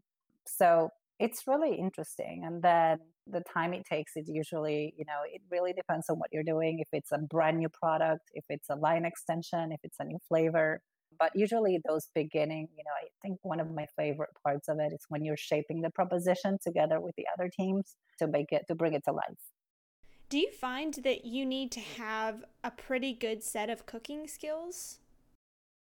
So 0.48 0.90
it's 1.20 1.44
really 1.48 1.76
interesting. 1.76 2.44
And 2.46 2.62
then 2.64 2.98
the 3.28 3.44
time 3.54 3.74
it 3.74 3.84
takes 3.86 4.14
is 4.16 4.28
usually 4.28 4.94
you 4.98 5.06
know 5.06 5.22
it 5.26 5.42
really 5.52 5.74
depends 5.74 6.10
on 6.10 6.18
what 6.18 6.30
you're 6.32 6.44
doing. 6.44 6.80
If 6.80 6.90
it's 6.94 7.12
a 7.12 7.18
brand 7.18 7.58
new 7.58 7.70
product 7.70 8.26
if 8.34 8.46
it's 8.50 8.70
a 8.70 8.76
line 8.76 9.06
extension 9.06 9.72
if 9.72 9.80
it's 9.84 9.98
a 10.00 10.06
new 10.06 10.20
flavor 10.28 10.82
but 11.20 11.32
usually 11.36 11.80
those 11.88 12.08
beginning 12.16 12.68
you 12.78 12.84
know 12.84 12.92
i 13.04 13.08
think 13.22 13.38
one 13.44 13.60
of 13.60 13.72
my 13.72 13.86
favorite 13.98 14.30
parts 14.44 14.68
of 14.68 14.80
it 14.80 14.94
is 14.94 15.06
when 15.10 15.24
you're 15.24 15.38
shaping 15.38 15.82
the 15.82 15.90
proposition 15.90 16.58
together 16.64 17.00
with 17.00 17.16
the 17.18 17.26
other 17.38 17.50
teams 17.50 17.96
to 18.18 18.28
make 18.28 18.52
it 18.52 18.64
to 18.68 18.76
bring 18.76 18.94
it 18.94 19.04
to 19.06 19.12
life 19.12 19.44
do 20.30 20.38
you 20.38 20.52
find 20.52 20.96
that 21.04 21.26
you 21.26 21.46
need 21.46 21.72
to 21.72 21.80
have 21.80 22.46
a 22.64 22.72
pretty 22.72 23.14
good 23.14 23.44
set 23.44 23.70
of 23.70 23.86
cooking 23.86 24.28
skills 24.28 25.00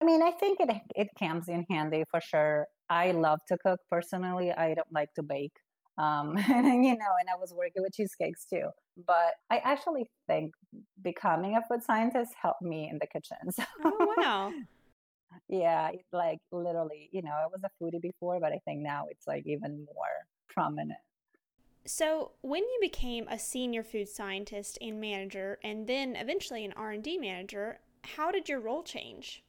i 0.02 0.04
mean 0.04 0.22
i 0.22 0.30
think 0.30 0.58
it 0.60 0.70
it 0.94 1.08
comes 1.18 1.49
in 1.49 1.64
handy 1.70 2.04
for 2.10 2.20
sure 2.20 2.66
i 2.88 3.10
love 3.12 3.38
to 3.46 3.56
cook 3.64 3.80
personally 3.90 4.52
i 4.52 4.75
don't 4.75 4.92
like 4.92 5.12
to 5.14 5.22
bake 5.22 5.52
um, 6.00 6.37
and 6.49 6.84
you 6.84 6.92
know, 6.92 7.12
and 7.20 7.28
I 7.28 7.37
was 7.38 7.52
working 7.52 7.82
with 7.82 7.92
cheesecakes 7.92 8.46
too. 8.46 8.68
But 9.06 9.34
I 9.50 9.58
actually 9.58 10.06
think 10.26 10.52
becoming 11.02 11.56
a 11.56 11.62
food 11.68 11.82
scientist 11.82 12.32
helped 12.40 12.62
me 12.62 12.88
in 12.90 12.99
the 13.00 13.06
kitchen. 13.06 13.37
So. 13.52 13.64
Oh 13.84 14.14
wow! 14.16 14.52
Yeah, 15.49 15.90
like 16.12 16.38
literally, 16.52 17.08
you 17.12 17.22
know, 17.22 17.32
I 17.32 17.46
was 17.46 17.62
a 17.64 17.70
foodie 17.82 18.00
before, 18.00 18.40
but 18.40 18.52
I 18.52 18.60
think 18.64 18.80
now 18.80 19.06
it's 19.10 19.26
like 19.26 19.46
even 19.46 19.84
more 19.84 20.26
prominent. 20.49 20.99
So, 21.87 22.32
when 22.42 22.62
you 22.62 22.78
became 22.80 23.26
a 23.28 23.38
senior 23.38 23.82
food 23.82 24.08
scientist 24.08 24.78
and 24.80 25.00
manager 25.00 25.58
and 25.64 25.87
then 25.87 26.14
eventually 26.14 26.64
an 26.64 26.75
R&D 26.76 27.18
manager, 27.18 27.80
how 28.04 28.30
did 28.30 28.49
your 28.49 28.60
role 28.60 28.82
change? 28.82 29.42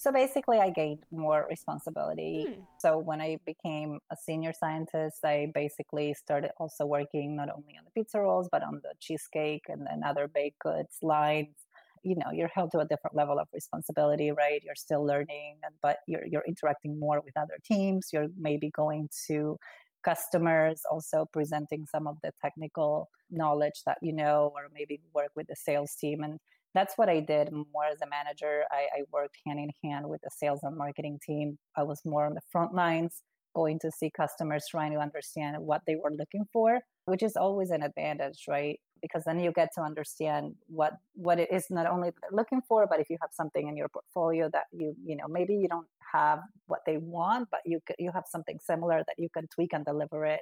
So 0.00 0.10
basically, 0.10 0.58
I 0.58 0.70
gained 0.70 1.04
more 1.10 1.46
responsibility. 1.50 2.46
Hmm. 2.48 2.62
So 2.78 2.96
when 2.96 3.20
I 3.20 3.38
became 3.44 3.98
a 4.10 4.16
senior 4.16 4.54
scientist, 4.54 5.22
I 5.22 5.52
basically 5.52 6.14
started 6.14 6.52
also 6.56 6.86
working 6.86 7.36
not 7.36 7.50
only 7.50 7.76
on 7.78 7.84
the 7.84 7.90
pizza 7.90 8.18
rolls, 8.18 8.48
but 8.50 8.62
on 8.62 8.80
the 8.82 8.94
cheesecake 8.98 9.64
and 9.68 9.86
then 9.86 10.02
other 10.02 10.26
baked 10.26 10.58
goods 10.60 10.96
lines. 11.02 11.54
You 12.02 12.16
know, 12.16 12.30
you're 12.32 12.50
held 12.54 12.70
to 12.72 12.78
a 12.78 12.86
different 12.86 13.16
level 13.16 13.38
of 13.38 13.48
responsibility, 13.52 14.30
right? 14.30 14.62
You're 14.64 14.74
still 14.74 15.04
learning, 15.04 15.58
but 15.82 15.98
you're 16.06 16.26
you're 16.26 16.44
interacting 16.46 16.98
more 16.98 17.20
with 17.20 17.36
other 17.36 17.58
teams. 17.64 18.08
You're 18.12 18.28
maybe 18.38 18.70
going 18.70 19.08
to 19.28 19.58
customers, 20.02 20.80
also 20.90 21.26
presenting 21.32 21.84
some 21.86 22.06
of 22.06 22.16
the 22.22 22.32
technical 22.42 23.10
knowledge 23.30 23.82
that 23.86 23.98
you 24.02 24.14
know, 24.14 24.52
or 24.54 24.68
maybe 24.74 25.00
work 25.14 25.30
with 25.36 25.46
the 25.48 25.56
sales 25.56 25.94
team 26.00 26.22
and 26.22 26.38
that's 26.74 26.96
what 26.96 27.08
I 27.08 27.20
did 27.20 27.50
more 27.52 27.86
as 27.90 28.00
a 28.02 28.06
manager. 28.08 28.64
I, 28.70 29.00
I, 29.00 29.02
worked 29.12 29.36
hand 29.44 29.58
in 29.58 29.70
hand 29.82 30.08
with 30.08 30.20
the 30.22 30.30
sales 30.30 30.60
and 30.62 30.76
marketing 30.76 31.18
team. 31.24 31.58
I 31.76 31.82
was 31.82 32.00
more 32.04 32.26
on 32.26 32.34
the 32.34 32.40
front 32.52 32.74
lines, 32.74 33.22
going 33.54 33.78
to 33.80 33.90
see 33.90 34.10
customers, 34.10 34.64
trying 34.70 34.92
to 34.92 34.98
understand 34.98 35.56
what 35.58 35.82
they 35.86 35.96
were 35.96 36.12
looking 36.12 36.44
for, 36.52 36.80
which 37.06 37.22
is 37.22 37.36
always 37.36 37.70
an 37.70 37.82
advantage, 37.82 38.44
right? 38.48 38.78
Because 39.02 39.24
then 39.24 39.38
you 39.40 39.52
get 39.52 39.70
to 39.76 39.82
understand 39.82 40.54
what 40.66 40.92
what 41.14 41.38
it 41.38 41.50
is 41.50 41.66
not 41.70 41.86
only 41.86 42.10
they're 42.10 42.36
looking 42.36 42.60
for, 42.68 42.86
but 42.86 43.00
if 43.00 43.08
you 43.10 43.16
have 43.20 43.30
something 43.32 43.68
in 43.68 43.76
your 43.76 43.88
portfolio 43.88 44.50
that 44.52 44.64
you 44.72 44.94
you 45.04 45.16
know 45.16 45.28
maybe 45.28 45.54
you 45.54 45.68
don't 45.68 45.86
have 46.12 46.40
what 46.66 46.80
they 46.86 46.98
want, 46.98 47.48
but 47.50 47.60
you 47.64 47.80
you 47.98 48.10
have 48.12 48.24
something 48.28 48.58
similar 48.62 49.02
that 49.06 49.18
you 49.18 49.28
can 49.30 49.46
tweak 49.48 49.72
and 49.72 49.84
deliver 49.84 50.24
it 50.26 50.40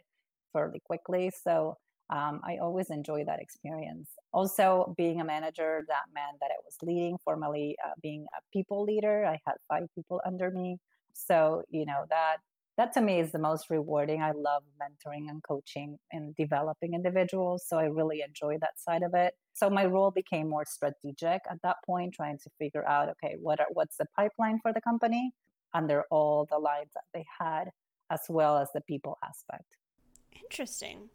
fairly 0.52 0.80
quickly. 0.84 1.30
So 1.44 1.76
um, 2.10 2.40
I 2.42 2.56
always 2.56 2.90
enjoy 2.90 3.24
that 3.24 3.40
experience. 3.40 4.08
Also, 4.32 4.94
being 4.96 5.20
a 5.20 5.24
manager, 5.24 5.84
that 5.88 6.04
meant 6.14 6.38
that 6.40 6.50
I 6.50 6.58
was 6.64 6.76
leading, 6.82 7.18
formally 7.22 7.76
uh, 7.84 7.92
being 8.02 8.24
a 8.36 8.40
people 8.50 8.82
leader. 8.82 9.26
I 9.26 9.38
had 9.46 9.56
five 9.68 9.88
people 9.94 10.20
under 10.24 10.50
me. 10.50 10.78
So, 11.12 11.62
you 11.68 11.84
know, 11.84 12.04
that 12.08 12.36
that 12.78 12.92
to 12.94 13.00
me 13.00 13.18
is 13.18 13.32
the 13.32 13.40
most 13.40 13.68
rewarding. 13.70 14.23
I 14.23 14.30
love 14.30 14.62
mentoring 14.80 15.28
and 15.28 15.42
coaching 15.42 15.99
and 16.12 16.35
developing 16.37 16.94
individuals. 16.94 17.64
So 17.66 17.76
I 17.76 17.87
really 17.87 18.23
enjoy 18.23 18.56
that 18.61 18.78
side 18.78 19.02
of 19.02 19.14
it. 19.14 19.35
So 19.52 19.68
my 19.68 19.85
role 19.85 20.12
became 20.12 20.49
more 20.49 20.64
strategic 20.64 21.42
at 21.50 21.61
that 21.64 21.76
point, 21.85 22.14
trying 22.14 22.38
to 22.38 22.50
figure 22.56 22.87
out, 22.88 23.08
okay, 23.11 23.35
what 23.40 23.58
are, 23.58 23.66
what's 23.73 23.97
the 23.97 24.06
pipeline 24.16 24.61
for 24.62 24.73
the 24.73 24.80
company 24.80 25.32
under 25.75 26.04
all 26.12 26.47
the 26.49 26.58
lines 26.58 26.90
that 26.94 27.04
they 27.12 27.26
had, 27.40 27.64
as 28.11 28.20
well 28.28 28.56
as 28.56 28.68
the 28.73 28.80
people 28.82 29.18
aspect. 29.25 29.64
Interesting. 30.40 31.11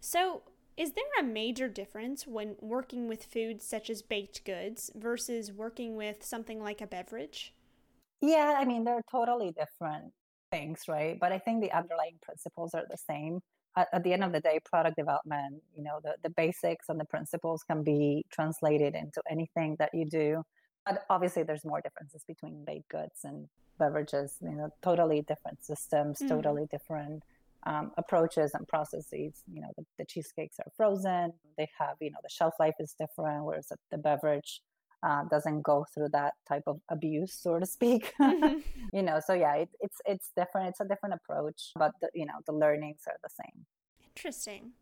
So, 0.00 0.42
is 0.76 0.92
there 0.92 1.04
a 1.18 1.24
major 1.24 1.68
difference 1.68 2.26
when 2.26 2.54
working 2.60 3.08
with 3.08 3.24
foods 3.24 3.64
such 3.64 3.88
as 3.88 4.02
baked 4.02 4.44
goods 4.44 4.90
versus 4.94 5.50
working 5.50 5.96
with 5.96 6.22
something 6.22 6.62
like 6.62 6.82
a 6.82 6.86
beverage? 6.86 7.54
Yeah, 8.20 8.56
I 8.58 8.66
mean, 8.66 8.84
they're 8.84 9.02
totally 9.10 9.52
different 9.52 10.12
things, 10.50 10.82
right? 10.88 11.18
But 11.20 11.32
I 11.32 11.38
think 11.38 11.62
the 11.62 11.72
underlying 11.72 12.18
principles 12.22 12.74
are 12.74 12.84
the 12.88 12.96
same. 12.96 13.40
At, 13.76 13.88
at 13.92 14.04
the 14.04 14.12
end 14.12 14.24
of 14.24 14.32
the 14.32 14.40
day, 14.40 14.60
product 14.64 14.96
development, 14.96 15.62
you 15.76 15.82
know, 15.82 16.00
the, 16.02 16.14
the 16.22 16.30
basics 16.30 16.88
and 16.88 16.98
the 16.98 17.04
principles 17.04 17.62
can 17.62 17.82
be 17.82 18.24
translated 18.32 18.94
into 18.94 19.22
anything 19.30 19.76
that 19.78 19.90
you 19.92 20.06
do. 20.06 20.42
But 20.84 21.04
obviously, 21.10 21.42
there's 21.42 21.64
more 21.64 21.80
differences 21.80 22.22
between 22.26 22.64
baked 22.64 22.88
goods 22.88 23.20
and 23.24 23.48
beverages, 23.78 24.36
you 24.40 24.52
know, 24.52 24.70
totally 24.82 25.22
different 25.22 25.64
systems, 25.64 26.20
mm. 26.20 26.28
totally 26.28 26.66
different 26.70 27.22
um, 27.64 27.90
approaches 27.98 28.52
and 28.54 28.66
processes. 28.68 29.42
You 29.52 29.62
know, 29.62 29.70
the, 29.76 29.84
the, 29.98 30.04
cheesecakes 30.04 30.58
are 30.60 30.70
frozen. 30.76 31.32
They 31.58 31.68
have, 31.78 31.96
you 32.00 32.10
know, 32.10 32.18
the 32.22 32.30
shelf 32.30 32.54
life 32.60 32.76
is 32.78 32.94
different, 32.98 33.44
whereas 33.44 33.72
the 33.90 33.98
beverage 33.98 34.62
uh, 35.06 35.22
doesn't 35.30 35.62
go 35.62 35.86
through 35.94 36.08
that 36.08 36.34
type 36.48 36.64
of 36.66 36.80
abuse, 36.90 37.32
so 37.32 37.58
to 37.58 37.66
speak. 37.66 38.12
Mm-hmm. 38.26 38.58
you 38.92 39.02
know, 39.02 39.20
so 39.24 39.34
yeah, 39.34 39.54
it, 39.54 39.68
it's 39.80 39.98
it's 40.04 40.30
different. 40.36 40.68
It's 40.70 40.80
a 40.80 40.84
different 40.84 41.14
approach, 41.14 41.72
but 41.76 41.92
the, 42.00 42.08
you 42.12 42.26
know, 42.26 42.38
the 42.46 42.52
learnings 42.52 43.02
are 43.06 43.16
the 43.22 43.28
same. 43.28 43.64
Interesting. 44.04 44.72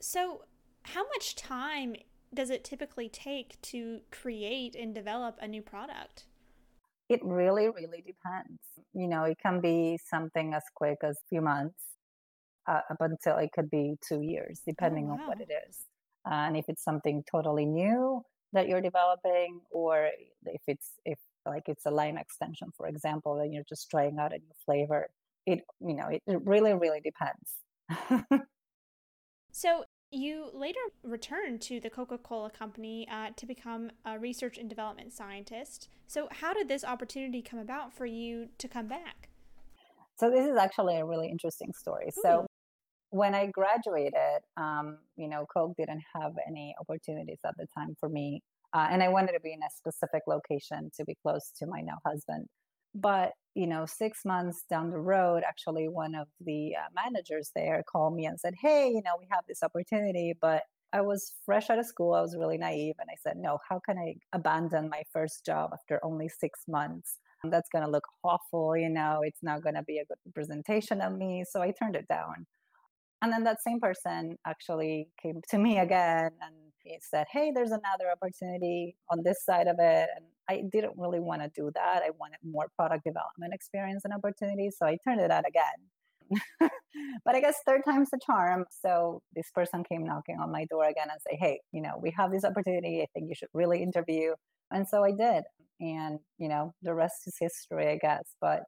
So, 0.00 0.42
how 0.82 1.02
much 1.02 1.34
time 1.34 1.96
does 2.32 2.50
it 2.50 2.62
typically 2.62 3.08
take 3.08 3.60
to 3.62 4.00
create 4.12 4.76
and 4.76 4.94
develop 4.94 5.36
a 5.40 5.48
new 5.48 5.62
product? 5.62 6.26
It 7.08 7.20
really, 7.24 7.68
really 7.68 8.04
depends. 8.06 8.60
You 8.94 9.08
know, 9.08 9.24
it 9.24 9.38
can 9.42 9.60
be 9.60 9.98
something 10.08 10.54
as 10.54 10.62
quick 10.76 10.98
as 11.02 11.16
a 11.16 11.28
few 11.28 11.40
months 11.40 11.80
uh, 12.68 12.82
up 12.88 13.00
until 13.00 13.36
it 13.38 13.50
could 13.52 13.68
be 13.68 13.96
two 14.06 14.20
years, 14.22 14.60
oh, 14.60 14.70
depending 14.70 15.06
oh, 15.06 15.14
wow. 15.14 15.22
on 15.22 15.26
what 15.26 15.40
it 15.40 15.50
is. 15.68 15.76
Uh, 16.24 16.46
and 16.46 16.56
if 16.56 16.66
it's 16.68 16.84
something 16.84 17.24
totally 17.30 17.66
new 17.66 18.22
that 18.52 18.68
you're 18.68 18.80
developing, 18.80 19.60
or 19.70 20.10
if 20.46 20.62
it's 20.66 20.92
if 21.04 21.18
like 21.46 21.68
it's 21.68 21.86
a 21.86 21.90
line 21.90 22.16
extension, 22.16 22.68
for 22.76 22.86
example, 22.86 23.38
and 23.40 23.52
you're 23.52 23.64
just 23.68 23.90
trying 23.90 24.18
out 24.18 24.32
a 24.32 24.38
new 24.38 24.54
flavor, 24.64 25.08
it 25.46 25.60
you 25.80 25.94
know 25.94 26.08
it, 26.08 26.22
it 26.26 26.40
really 26.44 26.74
really 26.74 27.00
depends. 27.00 28.42
so 29.52 29.84
you 30.12 30.50
later 30.52 30.80
returned 31.04 31.60
to 31.62 31.80
the 31.80 31.90
Coca 31.90 32.18
Cola 32.18 32.50
Company 32.50 33.06
uh, 33.10 33.30
to 33.36 33.46
become 33.46 33.90
a 34.04 34.18
research 34.18 34.58
and 34.58 34.68
development 34.68 35.12
scientist. 35.12 35.88
So, 36.06 36.28
how 36.30 36.52
did 36.52 36.68
this 36.68 36.84
opportunity 36.84 37.42
come 37.42 37.60
about 37.60 37.92
for 37.92 38.06
you 38.06 38.48
to 38.58 38.68
come 38.68 38.88
back? 38.88 39.28
So, 40.16 40.28
this 40.30 40.46
is 40.46 40.56
actually 40.56 40.96
a 40.96 41.04
really 41.04 41.28
interesting 41.28 41.72
story. 41.72 42.10
So, 42.22 42.46
when 43.10 43.34
I 43.34 43.46
graduated, 43.46 44.42
um, 44.56 44.98
you 45.16 45.28
know, 45.28 45.44
Coke 45.52 45.74
didn't 45.76 46.02
have 46.14 46.32
any 46.46 46.74
opportunities 46.80 47.38
at 47.44 47.56
the 47.58 47.66
time 47.76 47.96
for 47.98 48.08
me. 48.08 48.42
Uh, 48.72 48.86
and 48.90 49.02
I 49.02 49.08
wanted 49.08 49.32
to 49.32 49.40
be 49.40 49.52
in 49.52 49.60
a 49.62 49.70
specific 49.70 50.22
location 50.28 50.90
to 50.96 51.04
be 51.04 51.16
close 51.22 51.50
to 51.58 51.66
my 51.66 51.80
now 51.80 51.98
husband. 52.06 52.46
But, 52.94 53.32
you 53.54 53.66
know, 53.66 53.84
six 53.86 54.24
months 54.24 54.64
down 54.70 54.90
the 54.90 54.98
road, 54.98 55.42
actually, 55.46 55.88
one 55.88 56.14
of 56.14 56.28
the 56.40 56.74
uh, 56.76 56.88
managers 56.94 57.50
there 57.54 57.82
called 57.90 58.14
me 58.14 58.26
and 58.26 58.38
said, 58.38 58.54
Hey, 58.60 58.88
you 58.88 59.02
know, 59.04 59.12
we 59.18 59.26
have 59.30 59.44
this 59.48 59.62
opportunity, 59.62 60.34
but 60.40 60.62
I 60.92 61.00
was 61.00 61.32
fresh 61.44 61.70
out 61.70 61.78
of 61.78 61.86
school. 61.86 62.14
I 62.14 62.20
was 62.20 62.36
really 62.36 62.58
naive. 62.58 62.94
And 63.00 63.08
I 63.10 63.16
said, 63.22 63.36
No, 63.36 63.58
how 63.68 63.80
can 63.84 63.98
I 63.98 64.16
abandon 64.32 64.88
my 64.88 65.02
first 65.12 65.44
job 65.44 65.70
after 65.72 66.00
only 66.04 66.28
six 66.28 66.60
months? 66.68 67.18
That's 67.42 67.68
going 67.70 67.84
to 67.84 67.90
look 67.90 68.06
awful. 68.22 68.76
You 68.76 68.90
know, 68.90 69.20
it's 69.24 69.42
not 69.42 69.62
going 69.62 69.76
to 69.76 69.82
be 69.82 69.98
a 69.98 70.04
good 70.04 70.18
representation 70.26 71.00
of 71.00 71.16
me. 71.16 71.44
So 71.48 71.62
I 71.62 71.72
turned 71.72 71.96
it 71.96 72.06
down. 72.08 72.46
And 73.22 73.32
then 73.32 73.44
that 73.44 73.62
same 73.62 73.80
person 73.80 74.36
actually 74.46 75.08
came 75.20 75.40
to 75.50 75.58
me 75.58 75.78
again 75.78 76.30
and 76.40 76.54
he 76.82 76.98
said, 77.00 77.26
Hey, 77.30 77.52
there's 77.54 77.70
another 77.70 78.10
opportunity 78.10 78.96
on 79.10 79.22
this 79.22 79.44
side 79.44 79.66
of 79.66 79.76
it. 79.78 80.08
And 80.16 80.24
I 80.48 80.62
didn't 80.72 80.94
really 80.96 81.20
want 81.20 81.42
to 81.42 81.50
do 81.54 81.70
that. 81.74 82.02
I 82.02 82.10
wanted 82.18 82.38
more 82.42 82.68
product 82.76 83.04
development 83.04 83.52
experience 83.52 84.04
and 84.04 84.14
opportunities. 84.14 84.76
So 84.78 84.86
I 84.86 84.96
turned 85.04 85.20
it 85.20 85.28
down 85.28 85.44
again. 85.46 86.40
but 87.24 87.34
I 87.34 87.40
guess 87.40 87.56
third 87.66 87.82
time's 87.84 88.10
the 88.10 88.20
charm. 88.24 88.64
So 88.70 89.20
this 89.34 89.50
person 89.54 89.84
came 89.84 90.04
knocking 90.04 90.38
on 90.40 90.50
my 90.50 90.64
door 90.66 90.84
again 90.84 91.08
and 91.10 91.20
say, 91.28 91.36
Hey, 91.38 91.60
you 91.72 91.82
know, 91.82 91.98
we 92.00 92.12
have 92.16 92.32
this 92.32 92.44
opportunity. 92.44 93.02
I 93.02 93.06
think 93.12 93.28
you 93.28 93.34
should 93.34 93.48
really 93.52 93.82
interview. 93.82 94.32
And 94.70 94.88
so 94.88 95.04
I 95.04 95.10
did. 95.10 95.44
And, 95.80 96.20
you 96.38 96.48
know, 96.48 96.72
the 96.82 96.94
rest 96.94 97.26
is 97.26 97.36
history, 97.38 97.88
I 97.88 97.96
guess. 97.96 98.24
But 98.40 98.62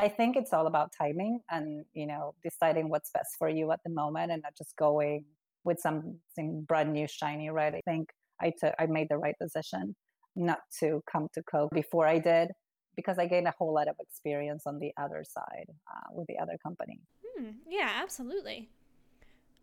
I 0.00 0.08
think 0.08 0.34
it's 0.34 0.54
all 0.54 0.66
about 0.66 0.92
timing 0.96 1.40
and, 1.50 1.84
you 1.92 2.06
know, 2.06 2.34
deciding 2.42 2.88
what's 2.88 3.10
best 3.10 3.36
for 3.38 3.50
you 3.50 3.70
at 3.70 3.80
the 3.84 3.90
moment 3.90 4.32
and 4.32 4.40
not 4.42 4.56
just 4.56 4.74
going 4.76 5.26
with 5.64 5.78
something 5.78 6.64
brand 6.66 6.94
new, 6.94 7.06
shiny, 7.06 7.50
right? 7.50 7.74
I 7.74 7.82
think 7.84 8.08
I 8.40 8.50
took, 8.58 8.74
I 8.78 8.86
made 8.86 9.08
the 9.10 9.18
right 9.18 9.34
decision 9.38 9.94
not 10.34 10.60
to 10.78 11.02
come 11.10 11.28
to 11.34 11.42
Coke 11.42 11.70
before 11.74 12.06
I 12.06 12.18
did 12.18 12.48
because 12.96 13.18
I 13.18 13.26
gained 13.26 13.46
a 13.46 13.52
whole 13.58 13.74
lot 13.74 13.88
of 13.88 13.96
experience 14.00 14.62
on 14.64 14.78
the 14.78 14.90
other 14.98 15.22
side 15.22 15.66
uh, 15.68 16.08
with 16.12 16.26
the 16.28 16.38
other 16.38 16.56
company. 16.62 16.98
Hmm, 17.36 17.50
yeah, 17.68 17.90
absolutely. 18.02 18.70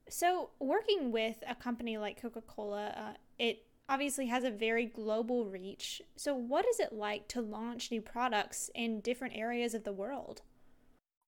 So, 0.07 0.51
working 0.59 1.11
with 1.11 1.37
a 1.47 1.55
company 1.55 1.97
like 1.97 2.21
Coca 2.21 2.41
Cola, 2.41 2.93
uh, 2.95 3.13
it 3.39 3.63
obviously 3.89 4.27
has 4.27 4.43
a 4.43 4.51
very 4.51 4.85
global 4.85 5.45
reach. 5.45 6.01
So, 6.15 6.35
what 6.35 6.65
is 6.67 6.79
it 6.79 6.93
like 6.93 7.27
to 7.29 7.41
launch 7.41 7.91
new 7.91 8.01
products 8.01 8.69
in 8.75 9.01
different 9.01 9.35
areas 9.35 9.73
of 9.73 9.83
the 9.83 9.93
world? 9.93 10.41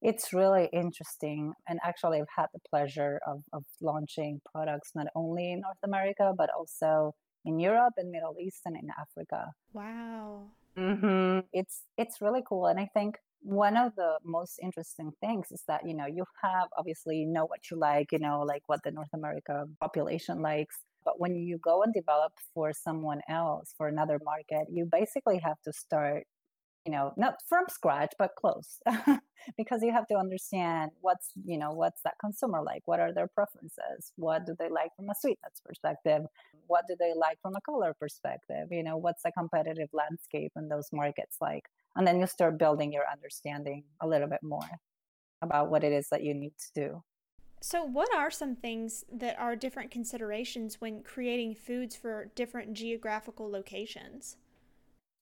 It's 0.01 0.31
really 0.33 0.69
interesting. 0.71 1.53
And 1.67 1.79
actually, 1.83 2.19
I've 2.21 2.27
had 2.35 2.47
the 2.53 2.59
pleasure 2.69 3.19
of, 3.27 3.43
of 3.51 3.63
launching 3.81 4.39
products 4.51 4.91
not 4.95 5.07
only 5.15 5.51
in 5.51 5.61
North 5.61 5.77
America, 5.83 6.33
but 6.37 6.49
also 6.57 7.13
in 7.45 7.59
Europe 7.59 7.93
and 7.97 8.11
Middle 8.11 8.35
East 8.39 8.61
and 8.65 8.77
in 8.77 8.87
Africa. 8.97 9.51
Wow. 9.73 10.43
Mm-hmm. 10.77 11.39
It's, 11.51 11.81
it's 11.97 12.21
really 12.21 12.43
cool. 12.47 12.67
And 12.67 12.79
I 12.79 12.89
think 12.93 13.17
one 13.41 13.75
of 13.75 13.93
the 13.95 14.17
most 14.23 14.59
interesting 14.61 15.11
things 15.19 15.47
is 15.51 15.63
that, 15.67 15.85
you 15.85 15.93
know, 15.93 16.05
you 16.05 16.23
have 16.41 16.69
obviously 16.77 17.17
you 17.17 17.27
know 17.27 17.45
what 17.45 17.69
you 17.69 17.77
like, 17.77 18.11
you 18.11 18.19
know, 18.19 18.41
like 18.41 18.63
what 18.67 18.81
the 18.83 18.91
North 18.91 19.09
America 19.13 19.65
population 19.81 20.41
likes 20.41 20.77
but 21.05 21.19
when 21.19 21.35
you 21.35 21.57
go 21.57 21.83
and 21.83 21.93
develop 21.93 22.33
for 22.53 22.73
someone 22.73 23.21
else, 23.29 23.73
for 23.77 23.87
another 23.87 24.19
market, 24.23 24.67
you 24.71 24.87
basically 24.91 25.39
have 25.39 25.61
to 25.65 25.73
start 25.73 26.23
you 26.85 26.91
know 26.91 27.11
not 27.17 27.35
from 27.47 27.65
scratch 27.69 28.13
but 28.17 28.31
close. 28.37 28.79
Because 29.57 29.81
you 29.81 29.93
have 29.93 30.05
to 30.07 30.15
understand 30.15 30.91
what's 30.99 31.31
you 31.45 31.57
know 31.57 31.71
what's 31.71 32.01
that 32.03 32.15
consumer 32.19 32.61
like? 32.61 32.81
What 32.85 32.99
are 32.99 33.13
their 33.13 33.27
preferences? 33.27 34.11
What 34.17 34.45
do 34.45 34.53
they 34.59 34.67
like 34.69 34.91
from 34.97 35.09
a 35.09 35.15
sweetness 35.15 35.61
perspective? 35.65 36.23
What 36.67 36.83
do 36.89 36.95
they 36.99 37.13
like 37.15 37.37
from 37.41 37.55
a 37.55 37.61
color 37.61 37.95
perspective? 37.97 38.67
You 38.69 38.83
know 38.83 38.97
what's 38.97 39.23
the 39.23 39.31
competitive 39.31 39.89
landscape 39.93 40.51
in 40.57 40.67
those 40.67 40.89
markets 40.91 41.37
like? 41.39 41.63
And 41.95 42.05
then 42.05 42.19
you 42.19 42.27
start 42.27 42.59
building 42.59 42.91
your 42.91 43.05
understanding 43.11 43.85
a 44.01 44.07
little 44.07 44.27
bit 44.27 44.43
more 44.43 44.69
about 45.41 45.71
what 45.71 45.85
it 45.85 45.93
is 45.93 46.07
that 46.11 46.23
you 46.23 46.33
need 46.33 46.53
to 46.59 46.81
do 46.81 47.03
so, 47.61 47.83
what 47.83 48.13
are 48.15 48.31
some 48.31 48.55
things 48.55 49.03
that 49.11 49.37
are 49.37 49.55
different 49.55 49.91
considerations 49.91 50.79
when 50.79 51.03
creating 51.03 51.55
foods 51.55 51.95
for 51.95 52.31
different 52.35 52.73
geographical 52.73 53.49
locations? 53.49 54.37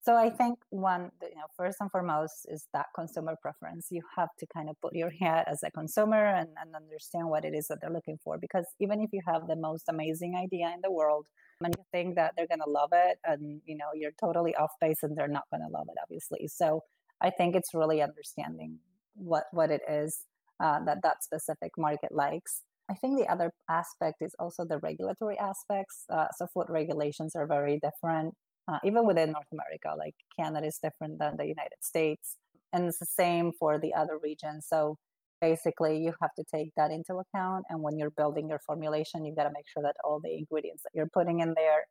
So 0.07 0.15
I 0.15 0.29
think 0.29 0.59
one, 0.69 1.11
you 1.21 1.35
know, 1.35 1.47
first 1.57 1.79
and 1.81 1.91
foremost 1.91 2.45
is 2.47 2.65
that 2.73 2.85
consumer 2.95 3.35
preference. 3.41 3.87
You 3.91 4.01
have 4.15 4.29
to 4.39 4.45
kind 4.55 4.69
of 4.69 4.79
put 4.81 4.95
your 4.95 5.09
head 5.09 5.43
as 5.47 5.63
a 5.63 5.71
consumer 5.71 6.27
and, 6.27 6.47
and 6.61 6.73
understand 6.73 7.27
what 7.27 7.43
it 7.43 7.53
is 7.53 7.67
that 7.67 7.79
they're 7.81 7.91
looking 7.91 8.17
for. 8.23 8.37
Because 8.37 8.65
even 8.79 9.01
if 9.01 9.09
you 9.11 9.19
have 9.27 9.47
the 9.47 9.57
most 9.57 9.89
amazing 9.89 10.37
idea 10.37 10.71
in 10.73 10.79
the 10.81 10.93
world 10.93 11.25
and 11.59 11.75
you 11.77 11.83
think 11.91 12.15
that 12.15 12.35
they're 12.37 12.47
going 12.47 12.61
to 12.63 12.69
love 12.69 12.91
it 12.93 13.17
and, 13.25 13.59
you 13.65 13.75
know, 13.75 13.87
you're 13.95 14.13
totally 14.17 14.55
off 14.55 14.71
base 14.79 15.03
and 15.03 15.17
they're 15.17 15.27
not 15.27 15.43
going 15.51 15.63
to 15.67 15.77
love 15.77 15.87
it, 15.89 15.97
obviously. 16.01 16.47
So 16.47 16.83
I 17.19 17.29
think 17.29 17.57
it's 17.57 17.73
really 17.73 18.01
understanding 18.01 18.79
what, 19.15 19.47
what 19.51 19.71
it 19.71 19.81
is 19.89 20.23
uh, 20.59 20.83
that 20.85 20.99
that 21.03 21.23
specific 21.23 21.71
market 21.77 22.11
likes. 22.11 22.61
I 22.89 22.93
think 22.95 23.19
the 23.19 23.29
other 23.29 23.51
aspect 23.69 24.21
is 24.21 24.33
also 24.39 24.63
the 24.63 24.79
regulatory 24.79 25.37
aspects. 25.37 26.05
Uh, 26.09 26.27
so 26.37 26.47
food 26.53 26.67
regulations 26.69 27.35
are 27.35 27.45
very 27.45 27.79
different 27.81 28.33
uh, 28.67 28.79
even 28.83 29.05
within 29.05 29.31
North 29.31 29.47
America, 29.51 29.93
like 29.97 30.15
Canada 30.37 30.67
is 30.67 30.77
different 30.77 31.19
than 31.19 31.37
the 31.37 31.45
United 31.45 31.77
States. 31.81 32.35
And 32.73 32.85
it's 32.85 32.99
the 32.99 33.05
same 33.05 33.53
for 33.57 33.79
the 33.79 33.93
other 33.93 34.19
regions. 34.21 34.67
So 34.67 34.97
basically, 35.39 35.99
you 35.99 36.13
have 36.21 36.33
to 36.35 36.43
take 36.53 36.71
that 36.75 36.91
into 36.91 37.15
account. 37.15 37.65
And 37.69 37.81
when 37.81 37.97
you're 37.97 38.11
building 38.11 38.49
your 38.49 38.59
formulation, 38.59 39.25
you've 39.25 39.37
got 39.37 39.43
to 39.43 39.53
make 39.53 39.67
sure 39.67 39.83
that 39.83 39.95
all 40.03 40.19
the 40.21 40.37
ingredients 40.37 40.83
that 40.83 40.91
you're 40.93 41.09
putting 41.13 41.39
in 41.39 41.53
there 41.55 41.85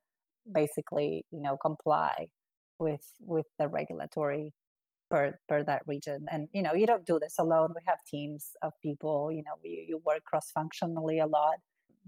basically, 0.53 1.25
you 1.31 1.41
know, 1.41 1.57
comply 1.57 2.27
with 2.79 3.01
with 3.21 3.47
the 3.59 3.69
regulatory 3.69 4.53
per 5.11 5.39
per 5.49 5.63
that 5.65 5.83
region. 5.87 6.27
And 6.31 6.49
you 6.53 6.63
know, 6.63 6.75
you 6.75 6.87
don't 6.87 7.07
do 7.07 7.19
this 7.19 7.37
alone. 7.39 7.73
We 7.75 7.83
have 7.87 7.99
teams 8.07 8.51
of 8.63 8.73
people. 8.83 9.31
You 9.33 9.43
know, 9.45 9.57
you, 9.63 9.85
you 9.89 10.03
work 10.05 10.25
cross 10.25 10.51
functionally 10.53 11.19
a 11.21 11.27
lot. 11.27 11.57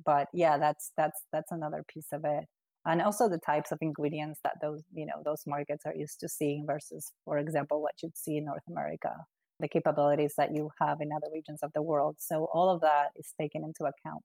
But 0.04 0.28
yeah, 0.32 0.58
that's 0.58 0.92
that's 0.96 1.22
that's 1.32 1.52
another 1.52 1.84
piece 1.88 2.12
of 2.12 2.24
it 2.24 2.44
and 2.88 3.02
also 3.02 3.28
the 3.28 3.38
types 3.38 3.70
of 3.70 3.78
ingredients 3.80 4.40
that 4.42 4.56
those 4.60 4.82
you 4.94 5.06
know 5.06 5.20
those 5.24 5.42
markets 5.46 5.84
are 5.84 5.94
used 5.94 6.20
to 6.20 6.28
seeing 6.28 6.66
versus 6.66 7.12
for 7.24 7.38
example 7.38 7.82
what 7.82 7.94
you'd 8.02 8.16
see 8.16 8.36
in 8.36 8.44
north 8.44 8.62
america 8.68 9.14
the 9.60 9.68
capabilities 9.68 10.34
that 10.36 10.54
you 10.54 10.70
have 10.80 11.00
in 11.00 11.10
other 11.12 11.26
regions 11.32 11.60
of 11.62 11.72
the 11.74 11.82
world 11.82 12.16
so 12.18 12.48
all 12.52 12.70
of 12.70 12.80
that 12.80 13.08
is 13.16 13.32
taken 13.40 13.62
into 13.64 13.84
account 13.84 14.22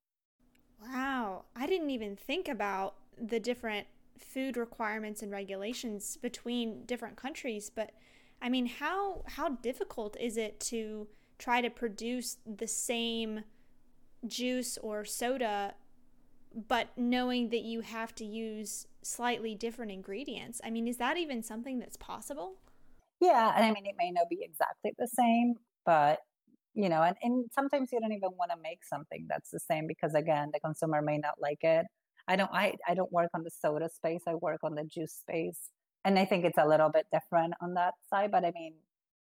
wow 0.81 1.43
i 1.55 1.67
didn't 1.67 1.89
even 1.89 2.15
think 2.15 2.47
about 2.47 2.95
the 3.21 3.39
different 3.39 3.87
food 4.19 4.55
requirements 4.55 5.21
and 5.21 5.31
regulations 5.31 6.17
between 6.21 6.85
different 6.85 7.15
countries 7.15 7.69
but 7.73 7.91
i 8.43 8.49
mean 8.49 8.67
how 8.67 9.23
how 9.25 9.49
difficult 9.49 10.15
is 10.19 10.37
it 10.37 10.59
to 10.59 11.07
try 11.39 11.61
to 11.61 11.69
produce 11.69 12.37
the 12.45 12.67
same 12.67 13.43
juice 14.27 14.77
or 14.77 15.03
soda 15.03 15.73
but 16.55 16.89
knowing 16.95 17.49
that 17.49 17.61
you 17.61 17.81
have 17.81 18.13
to 18.15 18.25
use 18.25 18.87
slightly 19.01 19.55
different 19.55 19.91
ingredients. 19.91 20.61
I 20.63 20.69
mean, 20.69 20.87
is 20.87 20.97
that 20.97 21.17
even 21.17 21.43
something 21.43 21.79
that's 21.79 21.97
possible? 21.97 22.55
Yeah, 23.19 23.53
and 23.55 23.65
I 23.65 23.71
mean, 23.71 23.85
it 23.85 23.95
may 23.97 24.11
not 24.11 24.29
be 24.29 24.39
exactly 24.41 24.91
the 24.97 25.07
same, 25.07 25.55
but 25.85 26.19
you 26.75 26.89
know, 26.89 27.03
and, 27.03 27.15
and 27.21 27.45
sometimes 27.53 27.89
you 27.91 27.99
don't 27.99 28.11
even 28.11 28.31
want 28.37 28.51
to 28.51 28.57
make 28.61 28.83
something 28.83 29.27
that's 29.29 29.51
the 29.51 29.59
same 29.59 29.85
because 29.87 30.15
again, 30.15 30.49
the 30.53 30.59
consumer 30.59 31.01
may 31.01 31.17
not 31.17 31.35
like 31.39 31.63
it. 31.63 31.85
I 32.27 32.35
don't 32.35 32.51
I, 32.51 32.75
I 32.87 32.93
don't 32.93 33.11
work 33.11 33.29
on 33.33 33.43
the 33.43 33.51
soda 33.51 33.89
space, 33.89 34.23
I 34.27 34.35
work 34.35 34.59
on 34.63 34.75
the 34.75 34.83
juice 34.83 35.13
space. 35.13 35.69
And 36.05 36.19
I 36.19 36.25
think 36.25 36.45
it's 36.45 36.57
a 36.57 36.67
little 36.67 36.89
bit 36.89 37.07
different 37.11 37.53
on 37.61 37.73
that 37.75 37.93
side. 38.09 38.31
But 38.31 38.45
I 38.45 38.51
mean, 38.51 38.73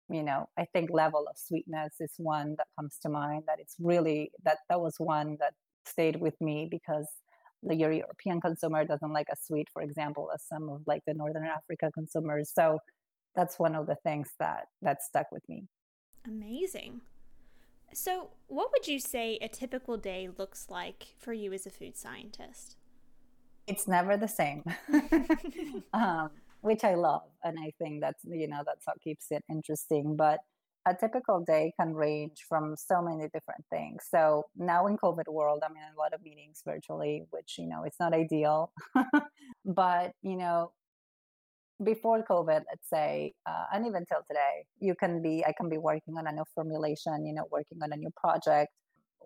you 0.09 0.23
know, 0.23 0.49
I 0.59 0.67
think 0.73 0.91
level 0.91 1.27
of 1.29 1.37
sweetness 1.37 1.95
is 2.01 2.13
one 2.19 2.57
that 2.59 2.67
comes 2.77 2.99
to 3.03 3.09
mind 3.09 3.45
that 3.47 3.59
it's 3.59 3.77
really 3.79 4.31
that 4.45 4.59
that 4.69 4.81
was 4.81 4.97
one 4.99 5.37
that 5.41 5.55
stayed 5.87 6.17
with 6.21 6.39
me 6.41 6.69
because 6.71 7.07
the 7.63 7.75
European 7.75 8.41
consumer 8.41 8.85
doesn't 8.85 9.13
like 9.13 9.29
a 9.33 9.37
sweet, 9.41 9.69
for 9.73 9.83
example, 9.83 10.31
as 10.35 10.43
some 10.47 10.69
of 10.69 10.83
like 10.87 11.03
the 11.07 11.15
Northern 11.15 11.47
Africa 11.47 11.91
consumers. 11.95 12.51
So 12.55 12.79
that's 13.35 13.59
one 13.59 13.75
of 13.75 13.87
the 13.87 13.97
things 13.97 14.31
that 14.39 14.67
that 14.83 15.03
stuck 15.03 15.33
with 15.33 15.43
me. 15.49 15.65
Amazing. 16.27 17.01
So, 17.93 18.31
what 18.49 18.71
would 18.73 18.89
you 18.89 18.99
say 18.99 19.39
a 19.41 19.49
typical 19.49 19.97
day 19.97 20.29
looks 20.37 20.67
like 20.69 21.15
for 21.19 21.33
you 21.33 21.53
as 21.53 21.65
a 21.65 21.71
food 21.71 21.97
scientist? 21.97 22.77
It's 23.67 23.87
never 23.87 24.17
the 24.17 24.29
same, 24.29 24.65
um, 25.93 26.31
which 26.65 26.83
I 26.83 26.95
love, 26.95 27.29
and 27.45 27.59
I 27.61 27.73
think 27.79 28.01
that's 28.01 28.23
you 28.25 28.49
know 28.49 28.63
that's 28.65 28.87
what 28.87 29.01
keeps 29.03 29.27
it 29.31 29.45
interesting. 29.51 30.17
But 30.17 30.41
a 30.87 30.95
typical 30.95 31.45
day 31.47 31.73
can 31.79 31.95
range 31.95 32.45
from 32.49 32.75
so 32.77 33.03
many 33.03 33.25
different 33.25 33.65
things. 33.71 34.05
So 34.11 34.45
now 34.57 34.87
in 34.87 34.97
COVID 34.97 35.29
world, 35.29 35.63
I'm 35.65 35.77
in 35.77 35.83
a 35.95 36.01
lot 36.01 36.15
of 36.15 36.23
meetings 36.23 36.63
virtually, 36.67 37.25
which 37.31 37.57
you 37.59 37.67
know 37.67 37.83
it's 37.85 38.01
not 38.01 38.15
ideal, 38.15 38.73
but 39.65 40.13
you 40.23 40.37
know 40.37 40.73
before 41.85 42.23
COVID, 42.23 42.63
let's 42.71 42.89
say, 42.89 43.35
uh, 43.47 43.65
and 43.73 43.87
even 43.87 44.07
till 44.07 44.23
today, 44.29 44.65
you 44.81 44.95
can 44.95 45.21
be 45.21 45.45
I 45.45 45.53
can 45.53 45.69
be 45.69 45.79
working 45.79 46.17
on 46.17 46.27
a 46.27 46.33
new 46.33 46.45
formulation, 46.55 47.27
you 47.27 47.35
know, 47.35 47.47
working 47.51 47.79
on 47.83 47.93
a 47.93 47.97
new 47.97 48.11
project, 48.17 48.71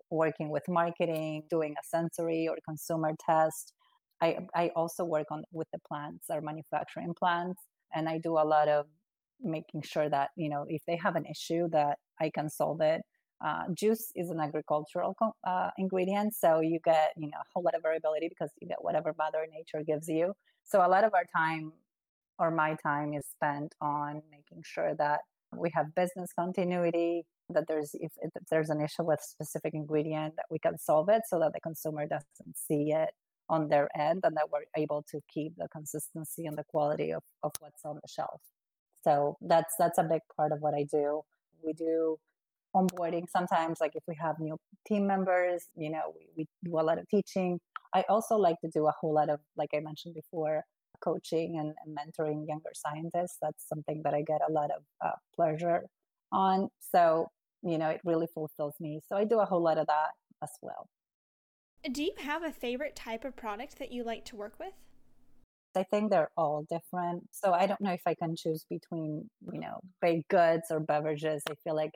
working 0.09 0.49
with 0.49 0.63
marketing, 0.67 1.43
doing 1.49 1.75
a 1.79 1.83
sensory 1.87 2.47
or 2.49 2.57
consumer 2.67 3.13
test. 3.25 3.73
I 4.21 4.39
I 4.53 4.69
also 4.75 5.03
work 5.03 5.27
on 5.31 5.43
with 5.51 5.67
the 5.71 5.79
plants, 5.87 6.29
our 6.29 6.41
manufacturing 6.41 7.13
plants, 7.13 7.61
and 7.93 8.07
I 8.09 8.17
do 8.17 8.33
a 8.33 8.45
lot 8.45 8.67
of 8.67 8.85
making 9.41 9.81
sure 9.83 10.09
that 10.09 10.29
you 10.35 10.49
know 10.49 10.65
if 10.67 10.81
they 10.85 10.97
have 10.97 11.15
an 11.15 11.25
issue 11.25 11.69
that 11.69 11.97
i 12.19 12.29
can 12.29 12.49
solve 12.49 12.81
it. 12.81 13.01
Uh, 13.41 13.63
juice 13.73 14.11
is 14.17 14.29
an 14.31 14.39
agricultural 14.41 15.15
uh, 15.47 15.69
ingredient 15.77 16.35
so 16.35 16.59
you 16.59 16.77
get 16.83 17.11
you 17.15 17.27
know 17.27 17.37
a 17.37 17.47
whole 17.53 17.63
lot 17.63 17.73
of 17.73 17.81
variability 17.81 18.27
because 18.27 18.49
you 18.59 18.67
get 18.67 18.77
whatever 18.81 19.15
mother 19.17 19.47
nature 19.51 19.81
gives 19.85 20.09
you. 20.09 20.33
So 20.65 20.85
a 20.85 20.89
lot 20.89 21.05
of 21.05 21.13
our 21.13 21.25
time 21.35 21.71
or 22.37 22.51
my 22.51 22.75
time 22.83 23.13
is 23.13 23.25
spent 23.27 23.73
on 23.81 24.21
making 24.29 24.63
sure 24.63 24.93
that 24.95 25.21
we 25.55 25.69
have 25.73 25.95
business 25.95 26.31
continuity 26.37 27.23
that 27.49 27.65
there's 27.67 27.91
if, 27.95 28.11
if 28.21 28.31
there's 28.49 28.69
an 28.69 28.81
issue 28.81 29.03
with 29.03 29.19
specific 29.21 29.73
ingredient 29.73 30.35
that 30.35 30.45
we 30.51 30.59
can 30.59 30.77
solve 30.77 31.09
it 31.09 31.21
so 31.27 31.39
that 31.39 31.53
the 31.53 31.59
consumer 31.61 32.05
doesn't 32.05 32.55
see 32.55 32.91
it 32.91 33.09
on 33.49 33.67
their 33.67 33.89
end 33.97 34.21
and 34.23 34.35
that 34.37 34.49
we're 34.51 34.65
able 34.77 35.03
to 35.09 35.19
keep 35.33 35.53
the 35.57 35.67
consistency 35.69 36.45
and 36.45 36.57
the 36.57 36.63
quality 36.65 37.11
of, 37.11 37.23
of 37.43 37.51
what's 37.59 37.83
on 37.83 37.95
the 37.95 38.07
shelf 38.07 38.41
so 39.03 39.37
that's 39.41 39.73
that's 39.79 39.97
a 39.97 40.03
big 40.03 40.21
part 40.35 40.51
of 40.51 40.59
what 40.61 40.73
I 40.73 40.83
do. 40.83 41.21
We 41.63 41.73
do 41.73 42.17
onboarding 42.75 43.25
sometimes, 43.29 43.79
like 43.81 43.93
if 43.95 44.03
we 44.07 44.15
have 44.21 44.39
new 44.39 44.57
team 44.87 45.07
members, 45.07 45.65
you 45.75 45.89
know, 45.89 46.13
we, 46.15 46.27
we 46.37 46.47
do 46.63 46.79
a 46.79 46.81
lot 46.81 46.99
of 46.99 47.07
teaching. 47.09 47.59
I 47.93 48.03
also 48.09 48.35
like 48.35 48.59
to 48.61 48.69
do 48.69 48.87
a 48.87 48.93
whole 48.99 49.13
lot 49.13 49.29
of, 49.29 49.39
like 49.57 49.69
I 49.75 49.79
mentioned 49.79 50.13
before, 50.13 50.63
coaching 51.01 51.57
and, 51.57 51.73
and 51.83 51.97
mentoring 51.97 52.47
younger 52.47 52.69
scientists. 52.75 53.37
That's 53.41 53.67
something 53.67 54.01
that 54.03 54.13
I 54.13 54.21
get 54.21 54.41
a 54.47 54.51
lot 54.51 54.69
of 54.69 54.83
uh, 55.03 55.15
pleasure 55.35 55.83
on. 56.31 56.69
So, 56.79 57.29
you 57.63 57.79
know, 57.79 57.89
it 57.89 58.01
really 58.05 58.27
fulfills 58.33 58.75
me. 58.79 58.99
So 59.09 59.15
I 59.15 59.23
do 59.23 59.39
a 59.39 59.45
whole 59.45 59.63
lot 59.63 59.79
of 59.79 59.87
that 59.87 60.09
as 60.43 60.51
well. 60.61 60.87
Do 61.87 62.03
you 62.03 62.11
have 62.17 62.43
a 62.43 62.51
favorite 62.51 62.95
type 62.95 63.23
of 63.23 63.35
product 63.37 63.79
that 63.79 63.91
you 63.91 64.03
like 64.03 64.25
to 64.25 64.35
work 64.35 64.59
with? 64.59 64.73
I 65.75 65.83
think 65.83 66.09
they're 66.09 66.31
all 66.35 66.65
different. 66.69 67.27
So 67.31 67.53
I 67.53 67.67
don't 67.67 67.79
know 67.79 67.93
if 67.93 68.01
I 68.05 68.15
can 68.15 68.35
choose 68.35 68.65
between, 68.69 69.29
you 69.51 69.59
know, 69.59 69.79
baked 70.01 70.27
goods 70.27 70.65
or 70.71 70.81
beverages. 70.81 71.41
I 71.49 71.53
feel 71.63 71.75
like 71.75 71.91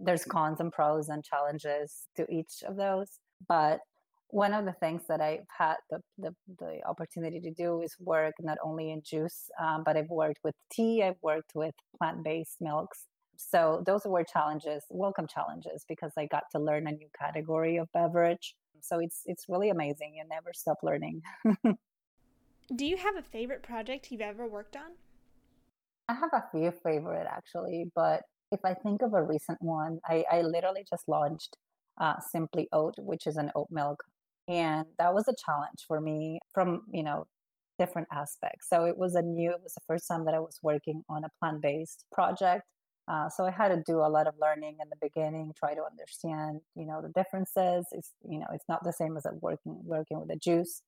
there's 0.00 0.24
cons 0.24 0.60
and 0.60 0.72
pros 0.72 1.08
and 1.08 1.22
challenges 1.22 2.06
to 2.16 2.26
each 2.32 2.62
of 2.66 2.76
those. 2.76 3.18
But 3.46 3.80
one 4.28 4.54
of 4.54 4.64
the 4.64 4.72
things 4.72 5.02
that 5.08 5.20
I've 5.20 5.46
had 5.56 5.76
the, 5.90 6.00
the, 6.18 6.34
the 6.58 6.80
opportunity 6.86 7.40
to 7.40 7.50
do 7.50 7.82
is 7.82 7.94
work 8.00 8.34
not 8.40 8.56
only 8.64 8.90
in 8.92 9.02
juice, 9.04 9.50
um, 9.60 9.82
but 9.84 9.96
I've 9.96 10.10
worked 10.10 10.40
with 10.42 10.54
tea, 10.72 11.02
I've 11.02 11.22
worked 11.22 11.52
with 11.54 11.74
plant 11.98 12.24
based 12.24 12.56
milks. 12.60 13.04
So 13.36 13.82
those 13.84 14.02
were 14.06 14.24
challenges, 14.24 14.84
welcome 14.88 15.26
challenges, 15.26 15.84
because 15.86 16.12
I 16.16 16.26
got 16.26 16.44
to 16.52 16.58
learn 16.58 16.86
a 16.86 16.92
new 16.92 17.08
category 17.18 17.76
of 17.76 17.88
beverage. 17.92 18.54
So 18.82 18.98
it's 18.98 19.22
it's 19.26 19.46
really 19.48 19.70
amazing. 19.70 20.14
You 20.16 20.24
never 20.28 20.52
stop 20.52 20.78
learning. 20.82 21.22
Do 22.74 22.84
you 22.84 22.96
have 22.96 23.16
a 23.16 23.22
favorite 23.22 23.62
project 23.62 24.10
you've 24.10 24.20
ever 24.20 24.46
worked 24.46 24.76
on? 24.76 24.92
I 26.08 26.14
have 26.14 26.30
a 26.32 26.44
few 26.52 26.72
favorite 26.82 27.26
actually, 27.30 27.90
but 27.94 28.22
if 28.52 28.60
I 28.64 28.74
think 28.74 29.02
of 29.02 29.14
a 29.14 29.22
recent 29.22 29.60
one, 29.60 29.98
I, 30.06 30.24
I 30.30 30.42
literally 30.42 30.84
just 30.88 31.08
launched 31.08 31.56
uh, 32.00 32.14
Simply 32.20 32.68
Oat, 32.72 32.94
which 32.98 33.26
is 33.26 33.36
an 33.36 33.50
oat 33.54 33.68
milk. 33.70 34.02
And 34.48 34.86
that 34.98 35.12
was 35.12 35.26
a 35.28 35.34
challenge 35.44 35.84
for 35.86 36.00
me 36.00 36.38
from, 36.54 36.82
you 36.92 37.02
know, 37.02 37.26
different 37.78 38.08
aspects. 38.12 38.68
So 38.68 38.84
it 38.84 38.96
was 38.96 39.14
a 39.14 39.22
new, 39.22 39.50
it 39.50 39.62
was 39.62 39.74
the 39.74 39.80
first 39.86 40.06
time 40.08 40.24
that 40.24 40.34
I 40.34 40.38
was 40.38 40.58
working 40.62 41.02
on 41.08 41.24
a 41.24 41.28
plant 41.40 41.60
based 41.60 42.04
project. 42.12 42.64
Uh, 43.08 43.28
so 43.28 43.44
I 43.44 43.50
had 43.50 43.68
to 43.68 43.82
do 43.86 43.98
a 43.98 44.08
lot 44.08 44.26
of 44.26 44.34
learning 44.40 44.78
in 44.82 44.88
the 44.88 44.96
beginning, 45.00 45.52
try 45.56 45.74
to 45.74 45.82
understand, 45.84 46.60
you 46.74 46.86
know, 46.86 47.00
the 47.00 47.12
differences. 47.14 47.86
It's, 47.92 48.12
you 48.28 48.38
know, 48.38 48.46
it's 48.52 48.64
not 48.68 48.82
the 48.82 48.92
same 48.92 49.16
as 49.16 49.26
working 49.40 49.80
working 49.84 50.18
with 50.18 50.28
the 50.28 50.36
juice. 50.36 50.82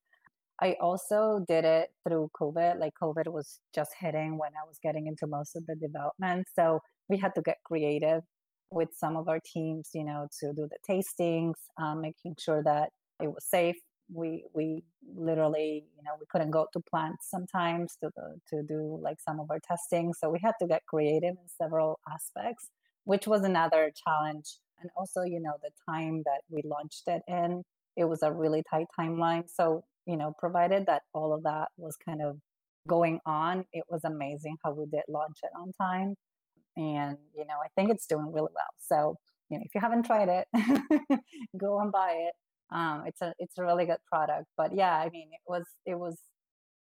I 0.60 0.76
also 0.80 1.44
did 1.46 1.64
it 1.64 1.90
through 2.06 2.30
COVID. 2.40 2.80
Like 2.80 2.94
COVID 3.00 3.28
was 3.28 3.60
just 3.72 3.92
hitting 4.00 4.38
when 4.38 4.50
I 4.60 4.66
was 4.66 4.78
getting 4.82 5.06
into 5.06 5.26
most 5.28 5.54
of 5.54 5.64
the 5.66 5.76
development. 5.76 6.48
So 6.56 6.80
we 7.08 7.18
had 7.18 7.34
to 7.36 7.42
get 7.42 7.58
creative 7.64 8.22
with 8.70 8.88
some 8.94 9.16
of 9.16 9.28
our 9.28 9.40
teams, 9.40 9.90
you 9.94 10.04
know, 10.04 10.26
to 10.40 10.52
do 10.52 10.68
the 10.68 10.78
tastings, 10.88 11.54
um, 11.80 12.00
making 12.00 12.34
sure 12.40 12.62
that 12.64 12.90
it 13.22 13.28
was 13.28 13.44
safe 13.48 13.76
we 14.12 14.44
we 14.54 14.82
literally 15.16 15.84
you 15.96 16.02
know 16.02 16.12
we 16.18 16.26
couldn't 16.30 16.50
go 16.50 16.66
to 16.72 16.80
plants 16.80 17.28
sometimes 17.30 17.96
to 18.02 18.10
the, 18.16 18.36
to 18.48 18.62
do 18.62 18.98
like 19.02 19.20
some 19.20 19.38
of 19.38 19.50
our 19.50 19.60
testing 19.60 20.12
so 20.14 20.30
we 20.30 20.38
had 20.42 20.54
to 20.60 20.66
get 20.66 20.82
creative 20.86 21.30
in 21.30 21.48
several 21.60 21.98
aspects 22.10 22.70
which 23.08 23.26
was 23.26 23.42
another 23.42 23.90
challenge. 24.04 24.58
And 24.80 24.90
also 24.96 25.22
you 25.22 25.40
know 25.40 25.54
the 25.62 25.70
time 25.90 26.22
that 26.24 26.42
we 26.50 26.62
launched 26.64 27.08
it 27.08 27.22
in 27.26 27.64
it 27.96 28.04
was 28.04 28.22
a 28.22 28.30
really 28.30 28.62
tight 28.70 28.86
timeline 28.96 29.42
so 29.52 29.82
you 30.06 30.16
know 30.16 30.32
provided 30.38 30.86
that 30.86 31.02
all 31.12 31.34
of 31.34 31.42
that 31.42 31.68
was 31.76 31.96
kind 31.96 32.22
of 32.22 32.36
going 32.86 33.18
on 33.26 33.64
it 33.72 33.82
was 33.88 34.02
amazing 34.04 34.56
how 34.64 34.70
we 34.72 34.86
did 34.86 35.02
launch 35.08 35.38
it 35.42 35.50
on 35.58 35.72
time. 35.72 36.14
And 36.76 37.16
you 37.36 37.44
know 37.44 37.58
i 37.64 37.68
think 37.74 37.90
it's 37.90 38.06
doing 38.06 38.30
really 38.32 38.52
well 38.54 38.72
so 38.78 39.16
you 39.50 39.58
know 39.58 39.64
if 39.66 39.74
you 39.74 39.80
haven't 39.80 40.04
tried 40.04 40.28
it 40.28 40.46
go 41.58 41.80
and 41.80 41.90
buy 41.90 42.12
it 42.28 42.34
um, 42.70 43.04
it's 43.06 43.20
a 43.22 43.32
it's 43.38 43.58
a 43.58 43.62
really 43.62 43.86
good 43.86 43.98
product. 44.10 44.46
But 44.56 44.74
yeah, 44.74 44.94
I 44.94 45.08
mean, 45.10 45.28
it 45.32 45.40
was 45.46 45.64
it 45.86 45.98
was 45.98 46.18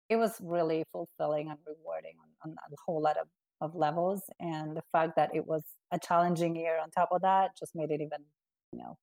it 0.09 0.17
was 0.17 0.33
really 0.41 0.85
fulfilling 0.93 1.51
and 1.51 1.59
rewarding 1.67 2.15
on, 2.45 2.51
on 2.51 2.57
a 2.73 2.77
whole 2.87 3.01
lot 3.01 3.17
of, 3.17 3.27
of 3.61 3.75
levels. 3.75 4.23
And 4.41 4.77
the 4.77 4.83
fact 4.93 5.17
that 5.17 5.35
it 5.35 5.47
was 5.47 5.63
a 5.93 5.99
challenging 5.99 6.57
year 6.57 6.79
on 6.83 6.91
top 6.91 7.09
of 7.11 7.23
that 7.23 7.57
just 7.59 7.75
made 7.75 7.91
it 7.91 8.01
even, 8.01 8.21
you 8.73 8.81
know, 8.81 8.99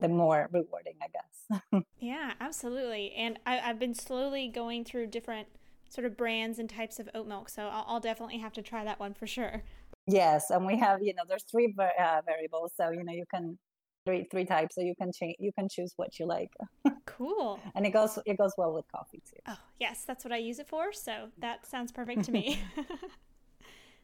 the 0.00 0.08
more 0.08 0.48
rewarding, 0.52 0.94
I 1.02 1.06
guess. 1.08 1.82
yeah, 1.98 2.32
absolutely. 2.40 3.12
And 3.12 3.38
I, 3.46 3.56
have 3.56 3.78
been 3.78 3.94
slowly 3.94 4.48
going 4.48 4.84
through 4.84 5.06
different 5.06 5.48
sort 5.88 6.06
of 6.06 6.16
brands 6.16 6.58
and 6.58 6.68
types 6.68 6.98
of 6.98 7.08
oat 7.14 7.26
milk. 7.26 7.48
So 7.48 7.62
I'll, 7.62 7.84
I'll 7.86 8.00
definitely 8.00 8.38
have 8.38 8.52
to 8.54 8.62
try 8.62 8.84
that 8.84 9.00
one 9.00 9.14
for 9.14 9.26
sure. 9.26 9.62
Yes, 10.08 10.50
and 10.50 10.66
we 10.66 10.76
have 10.78 11.00
you 11.00 11.14
know 11.14 11.22
there's 11.28 11.44
three 11.44 11.72
uh, 11.78 12.20
variables, 12.26 12.72
so 12.76 12.90
you 12.90 13.04
know 13.04 13.12
you 13.12 13.24
can 13.32 13.56
three 14.04 14.26
three 14.30 14.44
types, 14.44 14.74
so 14.74 14.80
you 14.80 14.94
can 14.94 15.12
change. 15.12 15.36
You 15.38 15.52
can 15.52 15.68
choose 15.68 15.92
what 15.96 16.18
you 16.18 16.26
like. 16.26 16.50
Cool. 17.04 17.60
and 17.74 17.84
it 17.84 17.90
goes 17.90 18.18
it 18.26 18.38
goes 18.38 18.52
well 18.56 18.72
with 18.72 18.84
coffee 18.90 19.22
too. 19.28 19.40
Oh 19.46 19.58
yes, 19.78 20.04
that's 20.06 20.24
what 20.24 20.32
I 20.32 20.38
use 20.38 20.58
it 20.58 20.68
for. 20.68 20.92
So 20.92 21.28
that 21.38 21.66
sounds 21.66 21.92
perfect 21.92 22.24
to 22.24 22.32
me. 22.32 22.60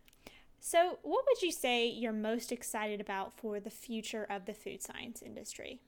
so, 0.60 0.98
what 1.02 1.24
would 1.26 1.42
you 1.42 1.50
say 1.50 1.86
you're 1.86 2.12
most 2.12 2.52
excited 2.52 3.00
about 3.00 3.32
for 3.32 3.60
the 3.60 3.70
future 3.70 4.26
of 4.28 4.46
the 4.46 4.54
food 4.54 4.82
science 4.82 5.22
industry? 5.22 5.80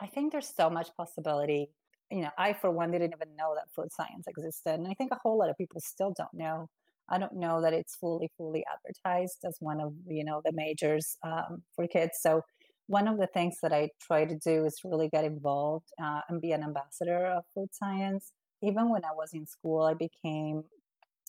I 0.00 0.06
think 0.06 0.32
there's 0.32 0.52
so 0.54 0.70
much 0.70 0.88
possibility. 0.96 1.68
You 2.10 2.22
know, 2.22 2.30
I 2.36 2.52
for 2.52 2.70
one 2.70 2.90
didn't 2.90 3.14
even 3.14 3.36
know 3.36 3.54
that 3.54 3.70
food 3.74 3.92
science 3.92 4.26
existed, 4.26 4.74
and 4.74 4.88
I 4.88 4.94
think 4.94 5.12
a 5.12 5.18
whole 5.22 5.38
lot 5.38 5.50
of 5.50 5.56
people 5.56 5.80
still 5.80 6.12
don't 6.16 6.34
know. 6.34 6.68
I 7.08 7.18
don't 7.18 7.34
know 7.34 7.60
that 7.60 7.72
it's 7.72 7.96
fully, 7.96 8.30
fully 8.36 8.64
advertised 8.72 9.38
as 9.44 9.56
one 9.60 9.80
of 9.80 9.92
you 10.08 10.24
know 10.24 10.40
the 10.44 10.52
majors 10.52 11.16
um, 11.22 11.62
for 11.76 11.86
kids. 11.86 12.18
So 12.20 12.42
one 12.90 13.06
of 13.06 13.18
the 13.18 13.28
things 13.28 13.58
that 13.62 13.72
I 13.72 13.90
try 14.04 14.24
to 14.24 14.36
do 14.36 14.64
is 14.64 14.80
really 14.82 15.08
get 15.08 15.24
involved 15.24 15.86
uh, 16.02 16.22
and 16.28 16.40
be 16.40 16.50
an 16.50 16.64
ambassador 16.64 17.24
of 17.26 17.44
food 17.54 17.68
science. 17.72 18.32
Even 18.62 18.90
when 18.90 19.04
I 19.04 19.12
was 19.14 19.30
in 19.32 19.46
school, 19.46 19.82
I 19.82 19.94
became 19.94 20.64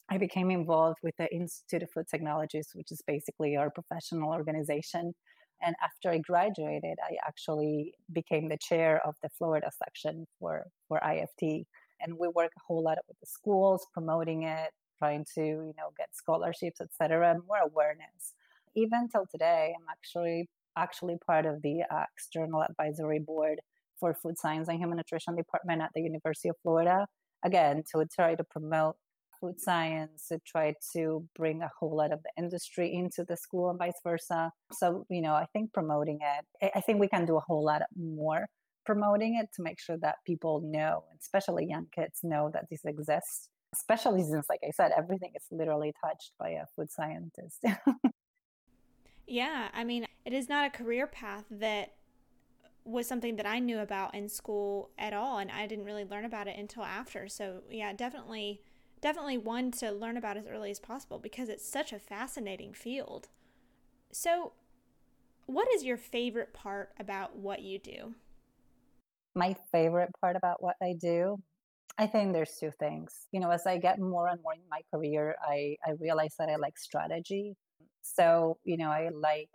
I 0.09 0.17
became 0.17 0.49
involved 0.49 0.97
with 1.03 1.15
the 1.17 1.31
Institute 1.33 1.83
of 1.83 1.91
Food 1.91 2.07
Technologists, 2.09 2.73
which 2.75 2.91
is 2.91 3.01
basically 3.05 3.55
our 3.55 3.69
professional 3.69 4.31
organization. 4.31 5.13
And 5.61 5.75
after 5.81 6.09
I 6.09 6.17
graduated, 6.17 6.97
I 7.01 7.15
actually 7.25 7.93
became 8.11 8.49
the 8.49 8.57
chair 8.57 8.99
of 9.05 9.13
the 9.21 9.29
Florida 9.29 9.69
section 9.71 10.25
for, 10.37 10.65
for 10.87 10.99
IFT. 10.99 11.65
And 12.01 12.17
we 12.19 12.27
work 12.27 12.51
a 12.57 12.61
whole 12.67 12.83
lot 12.83 12.97
with 13.07 13.19
the 13.21 13.27
schools, 13.27 13.85
promoting 13.93 14.43
it, 14.43 14.71
trying 14.97 15.25
to, 15.35 15.41
you 15.41 15.73
know, 15.77 15.91
get 15.97 16.09
scholarships, 16.11 16.81
et 16.81 16.89
cetera, 16.91 17.37
more 17.47 17.61
awareness. 17.63 18.33
Even 18.75 19.07
till 19.07 19.27
today, 19.31 19.73
I'm 19.77 19.87
actually 19.89 20.49
actually 20.77 21.17
part 21.25 21.45
of 21.45 21.61
the 21.61 21.81
uh, 21.89 22.05
external 22.15 22.63
advisory 22.63 23.19
board 23.19 23.59
for 23.99 24.13
food 24.13 24.37
science 24.37 24.67
and 24.67 24.79
human 24.79 24.97
nutrition 24.97 25.35
department 25.35 25.81
at 25.81 25.91
the 25.93 26.01
University 26.01 26.49
of 26.49 26.55
Florida. 26.63 27.07
Again, 27.43 27.83
to 27.91 28.05
try 28.13 28.35
to 28.35 28.43
promote 28.43 28.95
food 29.39 29.59
science, 29.59 30.27
to 30.27 30.39
try 30.45 30.75
to 30.93 31.27
bring 31.35 31.61
a 31.61 31.71
whole 31.79 31.95
lot 31.95 32.11
of 32.11 32.19
the 32.23 32.43
industry 32.43 32.93
into 32.93 33.23
the 33.23 33.35
school 33.35 33.69
and 33.69 33.79
vice 33.79 33.99
versa. 34.03 34.51
So, 34.71 35.05
you 35.09 35.21
know, 35.21 35.33
I 35.33 35.45
think 35.53 35.73
promoting 35.73 36.19
it, 36.21 36.71
I 36.75 36.81
think 36.81 36.99
we 36.99 37.07
can 37.07 37.25
do 37.25 37.37
a 37.37 37.41
whole 37.41 37.63
lot 37.63 37.81
more 37.97 38.45
promoting 38.85 39.35
it 39.35 39.49
to 39.55 39.61
make 39.61 39.79
sure 39.79 39.97
that 39.97 40.15
people 40.25 40.61
know, 40.63 41.03
especially 41.19 41.65
young 41.65 41.87
kids 41.93 42.19
know 42.23 42.49
that 42.53 42.65
this 42.69 42.81
exists. 42.85 43.49
Especially 43.73 44.23
since, 44.23 44.47
like 44.49 44.59
I 44.67 44.71
said, 44.71 44.91
everything 44.97 45.31
is 45.35 45.45
literally 45.49 45.93
touched 46.03 46.33
by 46.37 46.49
a 46.49 46.65
food 46.75 46.91
scientist. 46.91 47.63
Yeah, 49.31 49.69
I 49.73 49.85
mean, 49.85 50.05
it 50.25 50.33
is 50.33 50.49
not 50.49 50.67
a 50.67 50.77
career 50.77 51.07
path 51.07 51.45
that 51.49 51.93
was 52.83 53.07
something 53.07 53.37
that 53.37 53.45
I 53.45 53.59
knew 53.59 53.79
about 53.79 54.13
in 54.13 54.27
school 54.27 54.89
at 54.97 55.13
all 55.13 55.37
and 55.37 55.49
I 55.49 55.67
didn't 55.67 55.85
really 55.85 56.03
learn 56.03 56.25
about 56.25 56.49
it 56.49 56.59
until 56.59 56.83
after. 56.83 57.29
So, 57.29 57.61
yeah, 57.69 57.93
definitely 57.93 58.61
definitely 58.99 59.37
one 59.37 59.71
to 59.71 59.89
learn 59.89 60.17
about 60.17 60.35
as 60.35 60.47
early 60.47 60.69
as 60.69 60.81
possible 60.81 61.17
because 61.17 61.47
it's 61.47 61.65
such 61.65 61.93
a 61.93 61.97
fascinating 61.97 62.73
field. 62.73 63.29
So, 64.11 64.51
what 65.45 65.69
is 65.73 65.85
your 65.85 65.95
favorite 65.95 66.53
part 66.53 66.91
about 66.99 67.37
what 67.37 67.61
you 67.61 67.79
do? 67.79 68.15
My 69.33 69.55
favorite 69.71 70.11
part 70.19 70.35
about 70.35 70.61
what 70.61 70.75
I 70.83 70.93
do, 70.99 71.41
I 71.97 72.05
think 72.05 72.33
there's 72.33 72.57
two 72.59 72.71
things. 72.77 73.27
You 73.31 73.39
know, 73.39 73.49
as 73.49 73.65
I 73.65 73.77
get 73.77 73.97
more 73.97 74.27
and 74.27 74.41
more 74.43 74.55
in 74.55 74.59
my 74.69 74.81
career, 74.93 75.37
I, 75.41 75.77
I 75.87 75.91
realize 76.01 76.35
that 76.37 76.49
I 76.49 76.57
like 76.57 76.77
strategy. 76.77 77.55
So, 78.01 78.57
you 78.63 78.77
know, 78.77 78.89
I 78.89 79.09
like 79.13 79.49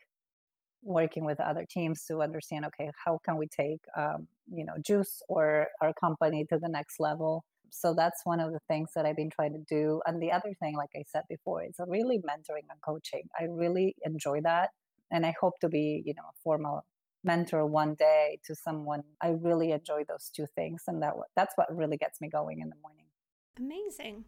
working 0.83 1.25
with 1.25 1.41
other 1.41 1.67
teams 1.69 2.05
to 2.05 2.23
understand 2.23 2.65
okay 2.65 2.91
how 3.05 3.19
can 3.25 3.37
we 3.37 3.49
take 3.49 3.81
um, 3.97 4.29
you 4.53 4.65
know 4.65 4.75
juice 4.85 5.21
or 5.29 5.67
our 5.83 5.93
company 5.95 6.47
to 6.51 6.59
the 6.59 6.69
next 6.69 7.01
level? 7.01 7.45
So 7.71 7.95
that's 7.95 8.21
one 8.25 8.41
of 8.41 8.53
the 8.53 8.61
things 8.69 8.91
that 8.95 9.05
i've 9.05 9.17
been 9.17 9.31
trying 9.31 9.53
to 9.53 9.65
do. 9.69 10.01
And 10.07 10.23
the 10.23 10.33
other 10.33 10.53
thing 10.61 10.77
like 10.77 10.91
i 10.95 11.03
said 11.07 11.25
before 11.29 11.65
is 11.65 11.75
really 11.87 12.19
mentoring 12.19 12.67
and 12.71 12.81
coaching. 12.85 13.25
I 13.39 13.45
really 13.51 13.97
enjoy 14.05 14.41
that. 14.43 14.71
And 15.11 15.27
i 15.27 15.35
hope 15.41 15.55
to 15.61 15.69
be 15.69 16.03
you 16.07 16.15
know 16.15 16.23
a 16.23 16.37
formal 16.43 16.85
mentor 17.25 17.67
one 17.67 17.95
day 17.95 18.39
to 18.45 18.55
someone. 18.55 19.03
I 19.21 19.31
really 19.31 19.73
enjoy 19.73 20.05
those 20.09 20.31
two 20.35 20.47
things 20.55 20.85
and 20.87 21.03
that 21.03 21.15
that's 21.35 21.55
what 21.57 21.75
really 21.77 21.97
gets 21.97 22.21
me 22.21 22.29
going 22.29 22.61
in 22.61 22.69
the 22.69 22.77
morning. 22.83 23.07
Amazing 23.59 24.25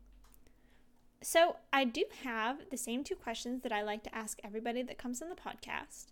so, 1.23 1.57
I 1.73 1.85
do 1.85 2.05
have 2.23 2.71
the 2.71 2.77
same 2.77 3.03
two 3.03 3.17
questions 3.17 3.63
that 3.63 3.73
I 3.73 3.83
like 3.83 4.05
to 4.05 4.15
ask 4.15 4.39
everybody 4.45 4.83
that 4.83 4.99
comes 4.99 5.21
on 5.21 5.29
the 5.29 5.35
podcast. 5.35 6.07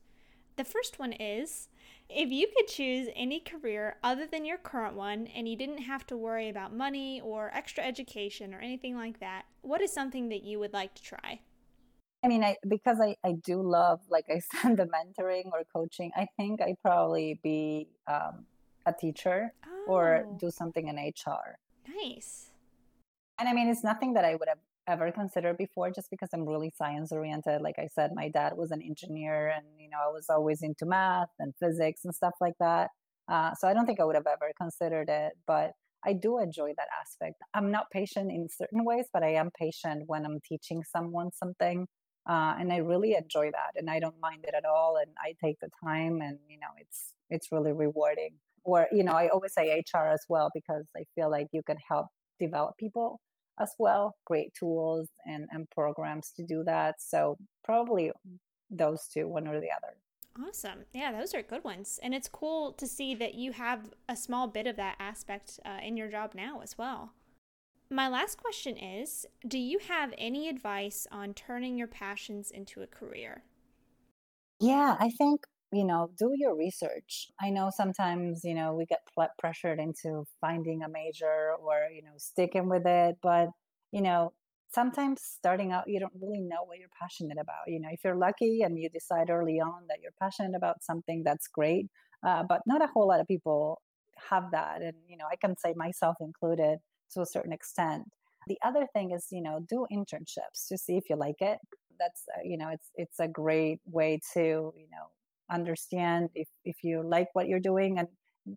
The 0.57 0.65
first 0.65 0.99
one 0.99 1.13
is 1.13 1.69
if 2.09 2.31
you 2.31 2.47
could 2.57 2.67
choose 2.67 3.09
any 3.15 3.41
career 3.41 3.97
other 4.03 4.27
than 4.27 4.45
your 4.45 4.59
current 4.59 4.97
one 4.97 5.27
and 5.29 5.49
you 5.49 5.57
didn't 5.57 5.79
have 5.79 6.07
to 6.07 6.17
worry 6.17 6.49
about 6.49 6.75
money 6.75 7.21
or 7.21 7.51
extra 7.53 7.85
education 7.85 8.55
or 8.55 8.59
anything 8.59 8.97
like 8.97 9.21
that, 9.21 9.45
what 9.63 9.81
is 9.81 9.93
something 9.93 10.29
that 10.31 10.43
you 10.43 10.59
would 10.59 10.73
like 10.73 10.95
to 10.95 11.03
try? 11.03 11.41
I 12.25 12.29
mean, 12.29 12.43
I 12.43 12.57
because 12.67 12.99
I, 13.01 13.17
I 13.23 13.33
do 13.33 13.61
love, 13.61 14.01
like 14.09 14.27
I 14.31 14.39
said, 14.63 14.77
the 14.77 14.87
mentoring 14.87 15.53
or 15.53 15.63
coaching. 15.73 16.11
I 16.17 16.27
think 16.37 16.61
I'd 16.61 16.81
probably 16.83 17.39
be 17.43 17.89
um, 18.09 18.47
a 18.87 18.93
teacher 18.93 19.53
oh. 19.67 19.85
or 19.87 20.27
do 20.39 20.51
something 20.51 20.89
in 20.89 20.97
HR. 20.97 21.59
Nice. 22.03 22.47
And 23.39 23.49
I 23.49 23.53
mean, 23.53 23.69
it's 23.69 23.85
nothing 23.85 24.15
that 24.15 24.25
I 24.25 24.35
would 24.35 24.49
have 24.49 24.59
ever 24.89 25.11
considered 25.11 25.57
before 25.57 25.91
just 25.91 26.11
because 26.11 26.29
I'm 26.33 26.47
really 26.49 26.73
science 26.77 27.13
oriented. 27.13 27.61
Like 27.63 27.79
I 27.79 27.89
said, 27.95 28.13
my 28.15 28.29
dad 28.29 28.57
was 28.57 28.71
an 28.71 28.83
engineer 28.83 29.49
and, 29.49 29.65
you 29.79 29.89
know, 29.91 29.99
I 29.99 30.13
was 30.13 30.27
always 30.29 30.63
into 30.63 30.87
math 30.87 31.29
and 31.39 31.53
physics 31.61 32.05
and 32.05 32.15
stuff 32.15 32.35
like 32.41 32.55
that. 32.61 32.91
Uh, 33.29 33.55
so 33.55 33.67
I 33.67 33.75
don't 33.75 33.87
think 33.87 34.01
I 34.01 34.05
would 34.05 34.15
have 34.15 34.27
ever 34.27 34.53
considered 34.61 35.09
it, 35.09 35.33
but 35.47 35.73
I 36.05 36.13
do 36.13 36.39
enjoy 36.39 36.73
that 36.77 36.89
aspect. 37.01 37.43
I'm 37.55 37.71
not 37.71 37.91
patient 37.91 38.31
in 38.31 38.49
certain 38.49 38.85
ways, 38.85 39.07
but 39.13 39.23
I 39.23 39.35
am 39.35 39.51
patient 39.59 40.05
when 40.07 40.25
I'm 40.25 40.41
teaching 40.41 40.85
someone 40.85 41.31
something. 41.33 41.89
Uh, 42.29 42.55
and 42.59 42.73
I 42.73 42.79
really 42.79 43.15
enjoy 43.15 43.51
that 43.53 43.73
and 43.77 43.89
I 43.89 44.01
don't 44.01 44.21
mind 44.21 44.45
it 44.47 44.55
at 44.55 44.65
all. 44.65 44.97
And 44.97 45.11
I 45.21 45.35
take 45.45 45.59
the 45.61 45.71
time 45.85 46.21
and, 46.21 46.39
you 46.49 46.59
know, 46.59 46.69
it's, 46.79 47.13
it's 47.31 47.51
really 47.51 47.73
rewarding. 47.73 48.35
Or, 48.65 48.87
you 48.93 49.05
know, 49.05 49.13
I 49.13 49.29
always 49.29 49.53
say 49.55 49.83
HR 49.95 50.09
as 50.09 50.25
well 50.29 50.51
because 50.53 50.87
I 50.97 51.05
feel 51.15 51.31
like 51.31 51.47
you 51.53 51.63
can 51.63 51.77
help 51.89 52.07
develop 52.41 52.77
people 52.79 53.21
as 53.61 53.75
well 53.79 54.17
great 54.25 54.53
tools 54.55 55.09
and, 55.27 55.47
and 55.51 55.69
programs 55.71 56.33
to 56.37 56.43
do 56.43 56.63
that. 56.65 56.97
So 56.99 57.37
probably 57.65 58.13
those 58.71 59.09
two 59.13 59.29
one 59.29 59.47
or 59.47 59.61
the 59.61 59.71
other. 59.71 59.97
Awesome. 60.49 60.85
Yeah 60.93 61.13
those 61.13 61.35
are 61.35 61.43
good 61.43 61.65
ones. 61.65 61.99
And 62.03 62.15
it's 62.15 62.29
cool 62.29 62.73
to 62.73 62.87
see 62.87 63.15
that 63.15 63.35
you 63.35 63.53
have 63.53 63.93
a 64.09 64.17
small 64.17 64.47
bit 64.49 64.67
of 64.67 64.77
that 64.77 64.97
aspect 64.99 65.59
uh, 65.65 65.79
in 65.83 65.97
your 65.97 66.09
job 66.09 66.33
now 66.35 66.61
as 66.63 66.77
well. 66.77 67.13
My 67.91 68.09
last 68.09 68.43
question 68.43 68.77
is 68.77 69.27
Do 69.47 69.59
you 69.59 69.79
have 69.89 70.13
any 70.19 70.49
advice 70.49 71.07
on 71.13 71.35
turning 71.35 71.79
your 71.79 71.87
passions 71.87 72.51
into 72.51 72.83
a 72.83 72.87
career? 72.87 73.43
Yeah, 74.59 74.97
I 74.99 75.11
think, 75.11 75.47
you 75.77 75.85
know, 75.85 76.11
do 76.19 76.33
your 76.37 76.57
research. 76.57 77.29
I 77.41 77.51
know 77.51 77.71
sometimes, 77.71 78.45
you 78.45 78.55
know, 78.55 78.73
we 78.73 78.87
get 78.87 79.03
pressured 79.39 79.79
into 79.79 80.25
finding 80.41 80.83
a 80.83 80.89
major 80.89 81.53
or, 81.61 81.77
you 81.95 82.03
know, 82.03 82.17
sticking 82.17 82.69
with 82.69 82.87
it. 82.87 83.17
But, 83.23 83.49
you 83.93 84.01
know, 84.01 84.33
sometimes 84.73 85.21
starting 85.23 85.73
out, 85.73 85.85
you 85.87 86.01
don't 86.01 86.13
really 86.21 86.41
know 86.41 86.63
what 86.65 86.79
you're 86.79 86.97
passionate 87.01 87.39
about. 87.39 87.65
You 87.67 87.81
know, 87.81 87.91
if 87.93 88.01
you're 88.05 88.17
lucky 88.29 88.63
and 88.63 88.79
you 88.79 88.89
decide 88.89 89.29
early 89.29 89.61
on 89.61 89.81
that 89.89 89.99
you're 90.03 90.19
passionate 90.21 90.57
about 90.57 90.83
something, 90.83 91.23
that's 91.25 91.47
great. 91.49 91.87
Uh, 92.27 92.43
but 92.49 92.63
not 92.67 92.83
a 92.83 92.89
whole 92.93 93.07
lot 93.07 93.21
of 93.21 93.27
people 93.27 93.83
have 94.31 94.45
that. 94.53 94.81
And, 94.81 94.97
you 95.07 95.17
know, 95.19 95.27
I 95.31 95.37
can 95.37 95.57
say 95.59 95.75
myself 95.77 96.17
included 96.21 96.79
to 97.13 97.21
a 97.21 97.27
certain 97.27 97.53
extent. 97.53 98.05
The 98.49 98.59
other 98.65 98.87
thing 98.95 99.11
is, 99.11 99.27
you 99.31 99.43
know, 99.43 99.61
do 99.69 99.87
internships 99.93 100.69
to 100.69 100.79
see 100.79 100.97
if 100.97 101.05
you 101.11 101.17
like 101.17 101.41
it. 101.41 101.59
That's, 101.99 102.23
uh, 102.35 102.41
you 102.45 102.57
know, 102.57 102.69
it's 102.69 102.91
it's 102.95 103.21
a 103.21 103.29
great 103.29 103.81
way 103.87 104.21
to, 104.35 104.41
you 104.41 104.89
know, 104.91 105.07
understand 105.51 106.29
if 106.35 106.49
if 106.65 106.77
you 106.83 107.03
like 107.07 107.29
what 107.33 107.49
you're 107.49 107.61
doing 107.61 107.99
and 107.99 108.09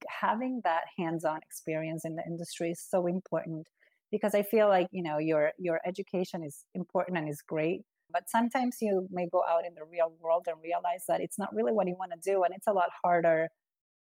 having 0.08 0.62
that 0.63 0.84
hands-on 0.97 1.39
experience 1.41 2.06
in 2.06 2.15
the 2.15 2.23
industry 2.25 2.71
is 2.71 2.82
so 2.88 3.08
important 3.08 3.67
because 4.12 4.34
I 4.34 4.43
feel 4.43 4.67
like, 4.67 4.88
you 4.91 5.04
know, 5.04 5.17
your 5.17 5.52
your 5.58 5.80
education 5.86 6.43
is 6.43 6.65
important 6.73 7.17
and 7.17 7.30
is 7.30 7.41
great, 7.47 7.82
but 8.12 8.23
sometimes 8.28 8.78
you 8.82 9.08
may 9.12 9.28
go 9.32 9.43
out 9.47 9.65
in 9.67 9.73
the 9.75 9.86
real 9.91 10.13
world 10.19 10.45
and 10.47 10.58
realize 10.63 11.04
that 11.08 11.21
it's 11.21 11.38
not 11.38 11.54
really 11.54 11.71
what 11.73 11.88
you 11.88 11.95
want 11.97 12.12
to 12.12 12.32
do 12.32 12.43
and 12.43 12.54
it's 12.56 12.67
a 12.67 12.73
lot 12.73 12.89
harder 13.04 13.49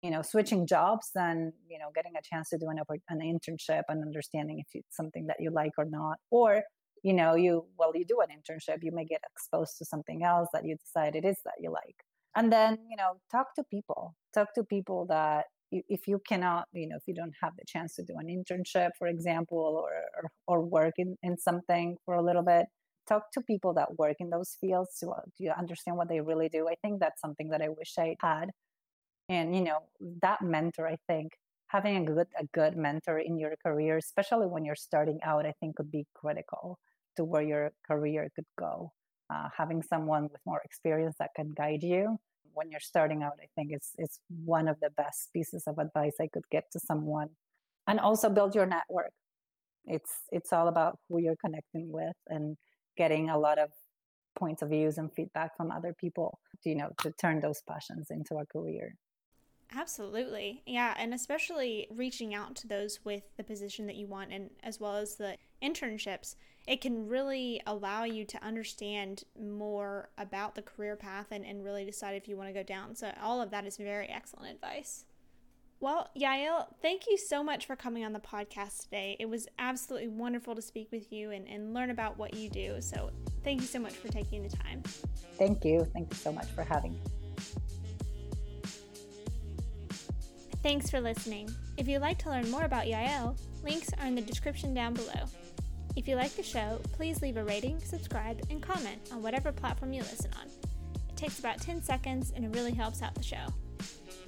you 0.03 0.11
know 0.11 0.23
switching 0.23 0.65
jobs 0.67 1.11
than 1.15 1.53
you 1.69 1.79
know 1.79 1.91
getting 1.95 2.13
a 2.17 2.23
chance 2.23 2.51
to 2.51 2.59
do 2.59 2.69
an, 2.69 2.79
an 3.09 3.19
internship 3.21 3.83
and 3.89 4.03
understanding 4.03 4.61
if 4.61 4.67
it's 4.75 4.97
something 4.97 5.27
that 5.27 5.37
you 5.41 5.51
like 5.51 5.73
or 5.77 5.85
not. 5.85 6.19
Or 6.31 6.63
you 7.03 7.13
know 7.13 7.35
you 7.35 7.65
well 7.79 7.93
you 7.95 8.05
do 8.05 8.21
an 8.21 8.29
internship 8.29 8.79
you 8.83 8.93
may 8.93 9.05
get 9.05 9.21
exposed 9.31 9.79
to 9.79 9.85
something 9.85 10.25
else 10.25 10.49
that 10.53 10.65
you 10.65 10.77
decide 10.77 11.15
it 11.15 11.25
is 11.25 11.37
that 11.45 11.55
you 11.61 11.71
like 11.71 11.97
and 12.39 12.53
then 12.53 12.79
you 12.89 12.97
know 12.97 13.13
talk 13.31 13.55
to 13.57 13.65
people. 13.65 14.15
Talk 14.35 14.55
to 14.55 14.65
people 14.65 15.07
that 15.09 15.47
if 15.71 16.09
you 16.09 16.21
cannot 16.27 16.67
you 16.73 16.89
know 16.89 16.97
if 16.97 17.03
you 17.07 17.15
don't 17.15 17.35
have 17.43 17.53
the 17.57 17.65
chance 17.67 17.95
to 17.97 18.03
do 18.03 18.15
an 18.19 18.29
internship 18.29 18.91
for 18.99 19.07
example 19.07 19.83
or 19.85 19.91
or, 20.17 20.31
or 20.47 20.65
work 20.65 20.95
in, 20.97 21.17
in 21.23 21.37
something 21.37 21.97
for 22.05 22.15
a 22.15 22.23
little 22.23 22.43
bit 22.43 22.67
talk 23.09 23.25
to 23.33 23.41
people 23.41 23.73
that 23.75 23.99
work 23.99 24.17
in 24.21 24.29
those 24.29 24.57
fields 24.61 24.99
to, 25.01 25.11
to 25.39 25.59
understand 25.59 25.97
what 25.97 26.11
they 26.11 26.21
really 26.21 26.51
do. 26.51 26.69
I 26.69 26.75
think 26.83 27.01
that's 27.01 27.21
something 27.23 27.49
that 27.51 27.63
i 27.63 27.69
wish 27.69 27.95
i 27.99 28.17
had. 28.21 28.51
And 29.29 29.55
you 29.57 29.63
know 29.63 29.81
that 30.23 30.41
mentor 30.43 30.87
i 30.89 30.97
think 31.07 31.33
having 31.69 31.97
a 31.97 32.05
good 32.05 32.29
a 32.39 32.45
good 32.55 32.77
mentor 32.77 33.19
in 33.19 33.39
your 33.39 33.55
career 33.67 33.99
especially 33.99 34.47
when 34.47 34.65
you're 34.65 34.85
starting 34.89 35.19
out 35.23 35.45
i 35.45 35.53
think 35.61 35.77
could 35.77 35.91
be 35.91 36.07
critical 36.15 36.79
to 37.17 37.25
where 37.25 37.43
your 37.43 37.73
career 37.87 38.29
could 38.35 38.47
go. 38.59 38.93
Uh, 39.31 39.49
having 39.55 39.83
someone 39.83 40.23
with 40.33 40.41
more 40.47 40.63
experience 40.65 41.17
that 41.19 41.31
can 41.37 41.53
guide 41.55 41.83
you 41.83 42.17
when 42.59 42.71
you're 42.71 42.81
starting 42.81 43.23
out 43.23 43.33
i 43.43 43.47
think 43.55 43.69
it's 43.71 43.93
it's 43.99 44.19
one 44.45 44.67
of 44.69 44.77
the 44.81 44.91
best 44.91 45.33
pieces 45.33 45.63
of 45.67 45.79
advice 45.79 46.17
i 46.21 46.29
could 46.33 46.49
get 46.51 46.65
to 46.73 46.81
someone 46.81 47.29
and 47.87 48.01
also 48.01 48.29
build 48.29 48.55
your 48.55 48.67
network 48.67 49.13
it's 49.87 50.13
it's 50.33 50.53
all 50.53 50.69
about 50.69 50.99
who 51.09 51.21
you're 51.21 51.43
connecting 51.45 51.91
with 51.91 52.17
and 52.27 52.57
getting 52.97 53.31
a 53.31 53.39
lot 53.39 53.59
of 53.59 53.71
points 54.39 54.63
of 54.63 54.71
views 54.71 54.99
and 54.99 55.11
feedback 55.15 55.57
from 55.57 55.71
other 55.71 55.95
people 55.99 56.39
you 56.65 56.75
know 56.75 56.91
to 57.01 57.13
turn 57.13 57.41
those 57.41 57.63
passions 57.69 58.09
into 58.11 58.35
a 58.37 58.47
career 58.47 58.95
Absolutely. 59.75 60.63
Yeah. 60.67 60.95
And 60.97 61.13
especially 61.13 61.89
reaching 61.91 62.35
out 62.35 62.57
to 62.57 62.67
those 62.67 63.01
with 63.05 63.23
the 63.37 63.45
position 63.45 63.87
that 63.87 63.97
you 63.97 64.07
want, 64.07 64.33
and 64.33 64.51
as 64.63 64.81
well 64.81 64.97
as 64.97 65.17
the 65.17 65.37
internships, 65.63 66.37
it 66.69 66.83
can 66.83 67.09
really 67.09 67.63
allow 67.67 68.05
you 68.05 68.27
to 68.27 68.45
understand 68.45 69.25
more 69.41 70.11
about 70.19 70.55
the 70.55 70.61
career 70.61 70.97
path 70.97 71.29
and, 71.31 71.45
and 71.47 71.65
really 71.65 71.87
decide 71.87 72.15
if 72.15 72.29
you 72.29 72.37
want 72.37 72.51
to 72.51 72.53
go 72.53 72.63
down. 72.63 72.95
So, 72.95 73.11
all 73.23 73.41
of 73.41 73.51
that 73.53 73.65
is 73.65 73.79
very 73.79 74.07
excellent 74.07 74.55
advice. 74.55 75.07
Well, 75.81 76.11
Yael, 76.15 76.67
thank 76.83 77.07
you 77.09 77.17
so 77.17 77.43
much 77.43 77.65
for 77.65 77.75
coming 77.75 78.05
on 78.05 78.13
the 78.13 78.21
podcast 78.21 78.83
today. 78.83 79.17
It 79.19 79.31
was 79.31 79.49
absolutely 79.59 80.09
wonderful 80.09 80.55
to 80.55 80.61
speak 80.61 80.89
with 80.93 81.11
you 81.11 81.31
and, 81.31 81.49
and 81.49 81.73
learn 81.73 81.89
about 81.89 82.19
what 82.19 82.35
you 82.35 82.51
do. 82.51 82.77
So, 82.81 83.13
thank 83.43 83.63
you 83.63 83.67
so 83.67 83.79
much 83.79 83.95
for 83.95 84.09
taking 84.09 84.43
the 84.43 84.55
time. 84.55 84.83
Thank 85.39 85.65
you. 85.65 85.87
Thank 85.95 86.11
you 86.11 86.17
so 86.17 86.31
much 86.33 86.49
for 86.49 86.65
having 86.65 86.93
me. 86.93 87.01
Thanks 90.63 90.91
for 90.91 91.01
listening. 91.01 91.49
If 91.79 91.89
you'd 91.89 92.01
like 92.01 92.19
to 92.19 92.29
learn 92.29 92.51
more 92.51 92.65
about 92.65 92.85
Yael, 92.85 93.39
links 93.65 93.89
are 93.99 94.07
in 94.07 94.17
the 94.17 94.21
description 94.21 94.75
down 94.75 94.93
below. 94.93 95.25
If 95.99 96.07
you 96.07 96.15
like 96.15 96.37
the 96.37 96.45
show, 96.45 96.81
please 96.93 97.23
leave 97.23 97.37
a 97.39 97.43
rating, 97.43 97.81
subscribe, 97.81 98.41
and 98.51 98.63
comment 98.63 99.01
on 99.13 99.21
whatever 99.21 99.51
platform 99.51 99.93
you 99.93 100.03
listen 100.03 100.31
on. 100.41 100.47
It 100.47 101.17
takes 101.17 101.41
about 101.41 101.61
10 101.61 101.83
seconds 101.83 102.33
and 102.37 102.45
it 102.45 102.55
really 102.55 102.73
helps 102.73 103.03
out 103.03 103.17
the 103.17 103.23
show. 103.25 103.45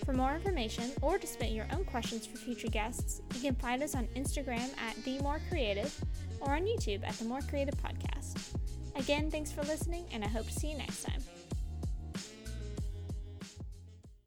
For 0.04 0.12
more 0.12 0.35
information 0.35 0.90
or 1.00 1.16
to 1.16 1.26
submit 1.28 1.52
your 1.52 1.68
own 1.72 1.85
questions 1.85 2.26
for 2.26 2.38
future 2.38 2.66
guests, 2.66 3.22
you 3.37 3.40
can 3.40 3.54
find 3.54 3.85
us 3.85 3.94
on 3.94 4.09
Instagram 4.16 4.76
at 4.80 4.96
The 5.04 5.20
More 5.20 5.40
Creative 5.48 5.94
or 6.40 6.56
on 6.56 6.62
YouTube 6.62 7.06
at 7.06 7.14
The 7.14 7.26
More 7.26 7.40
Creative 7.42 7.76
Podcast. 7.76 8.56
Again, 8.96 9.30
thanks 9.30 9.52
for 9.52 9.62
listening, 9.62 10.06
and 10.12 10.24
I 10.24 10.28
hope 10.28 10.48
to 10.48 10.52
see 10.52 10.72
you 10.72 10.76
next 10.76 11.04
time. 11.04 11.20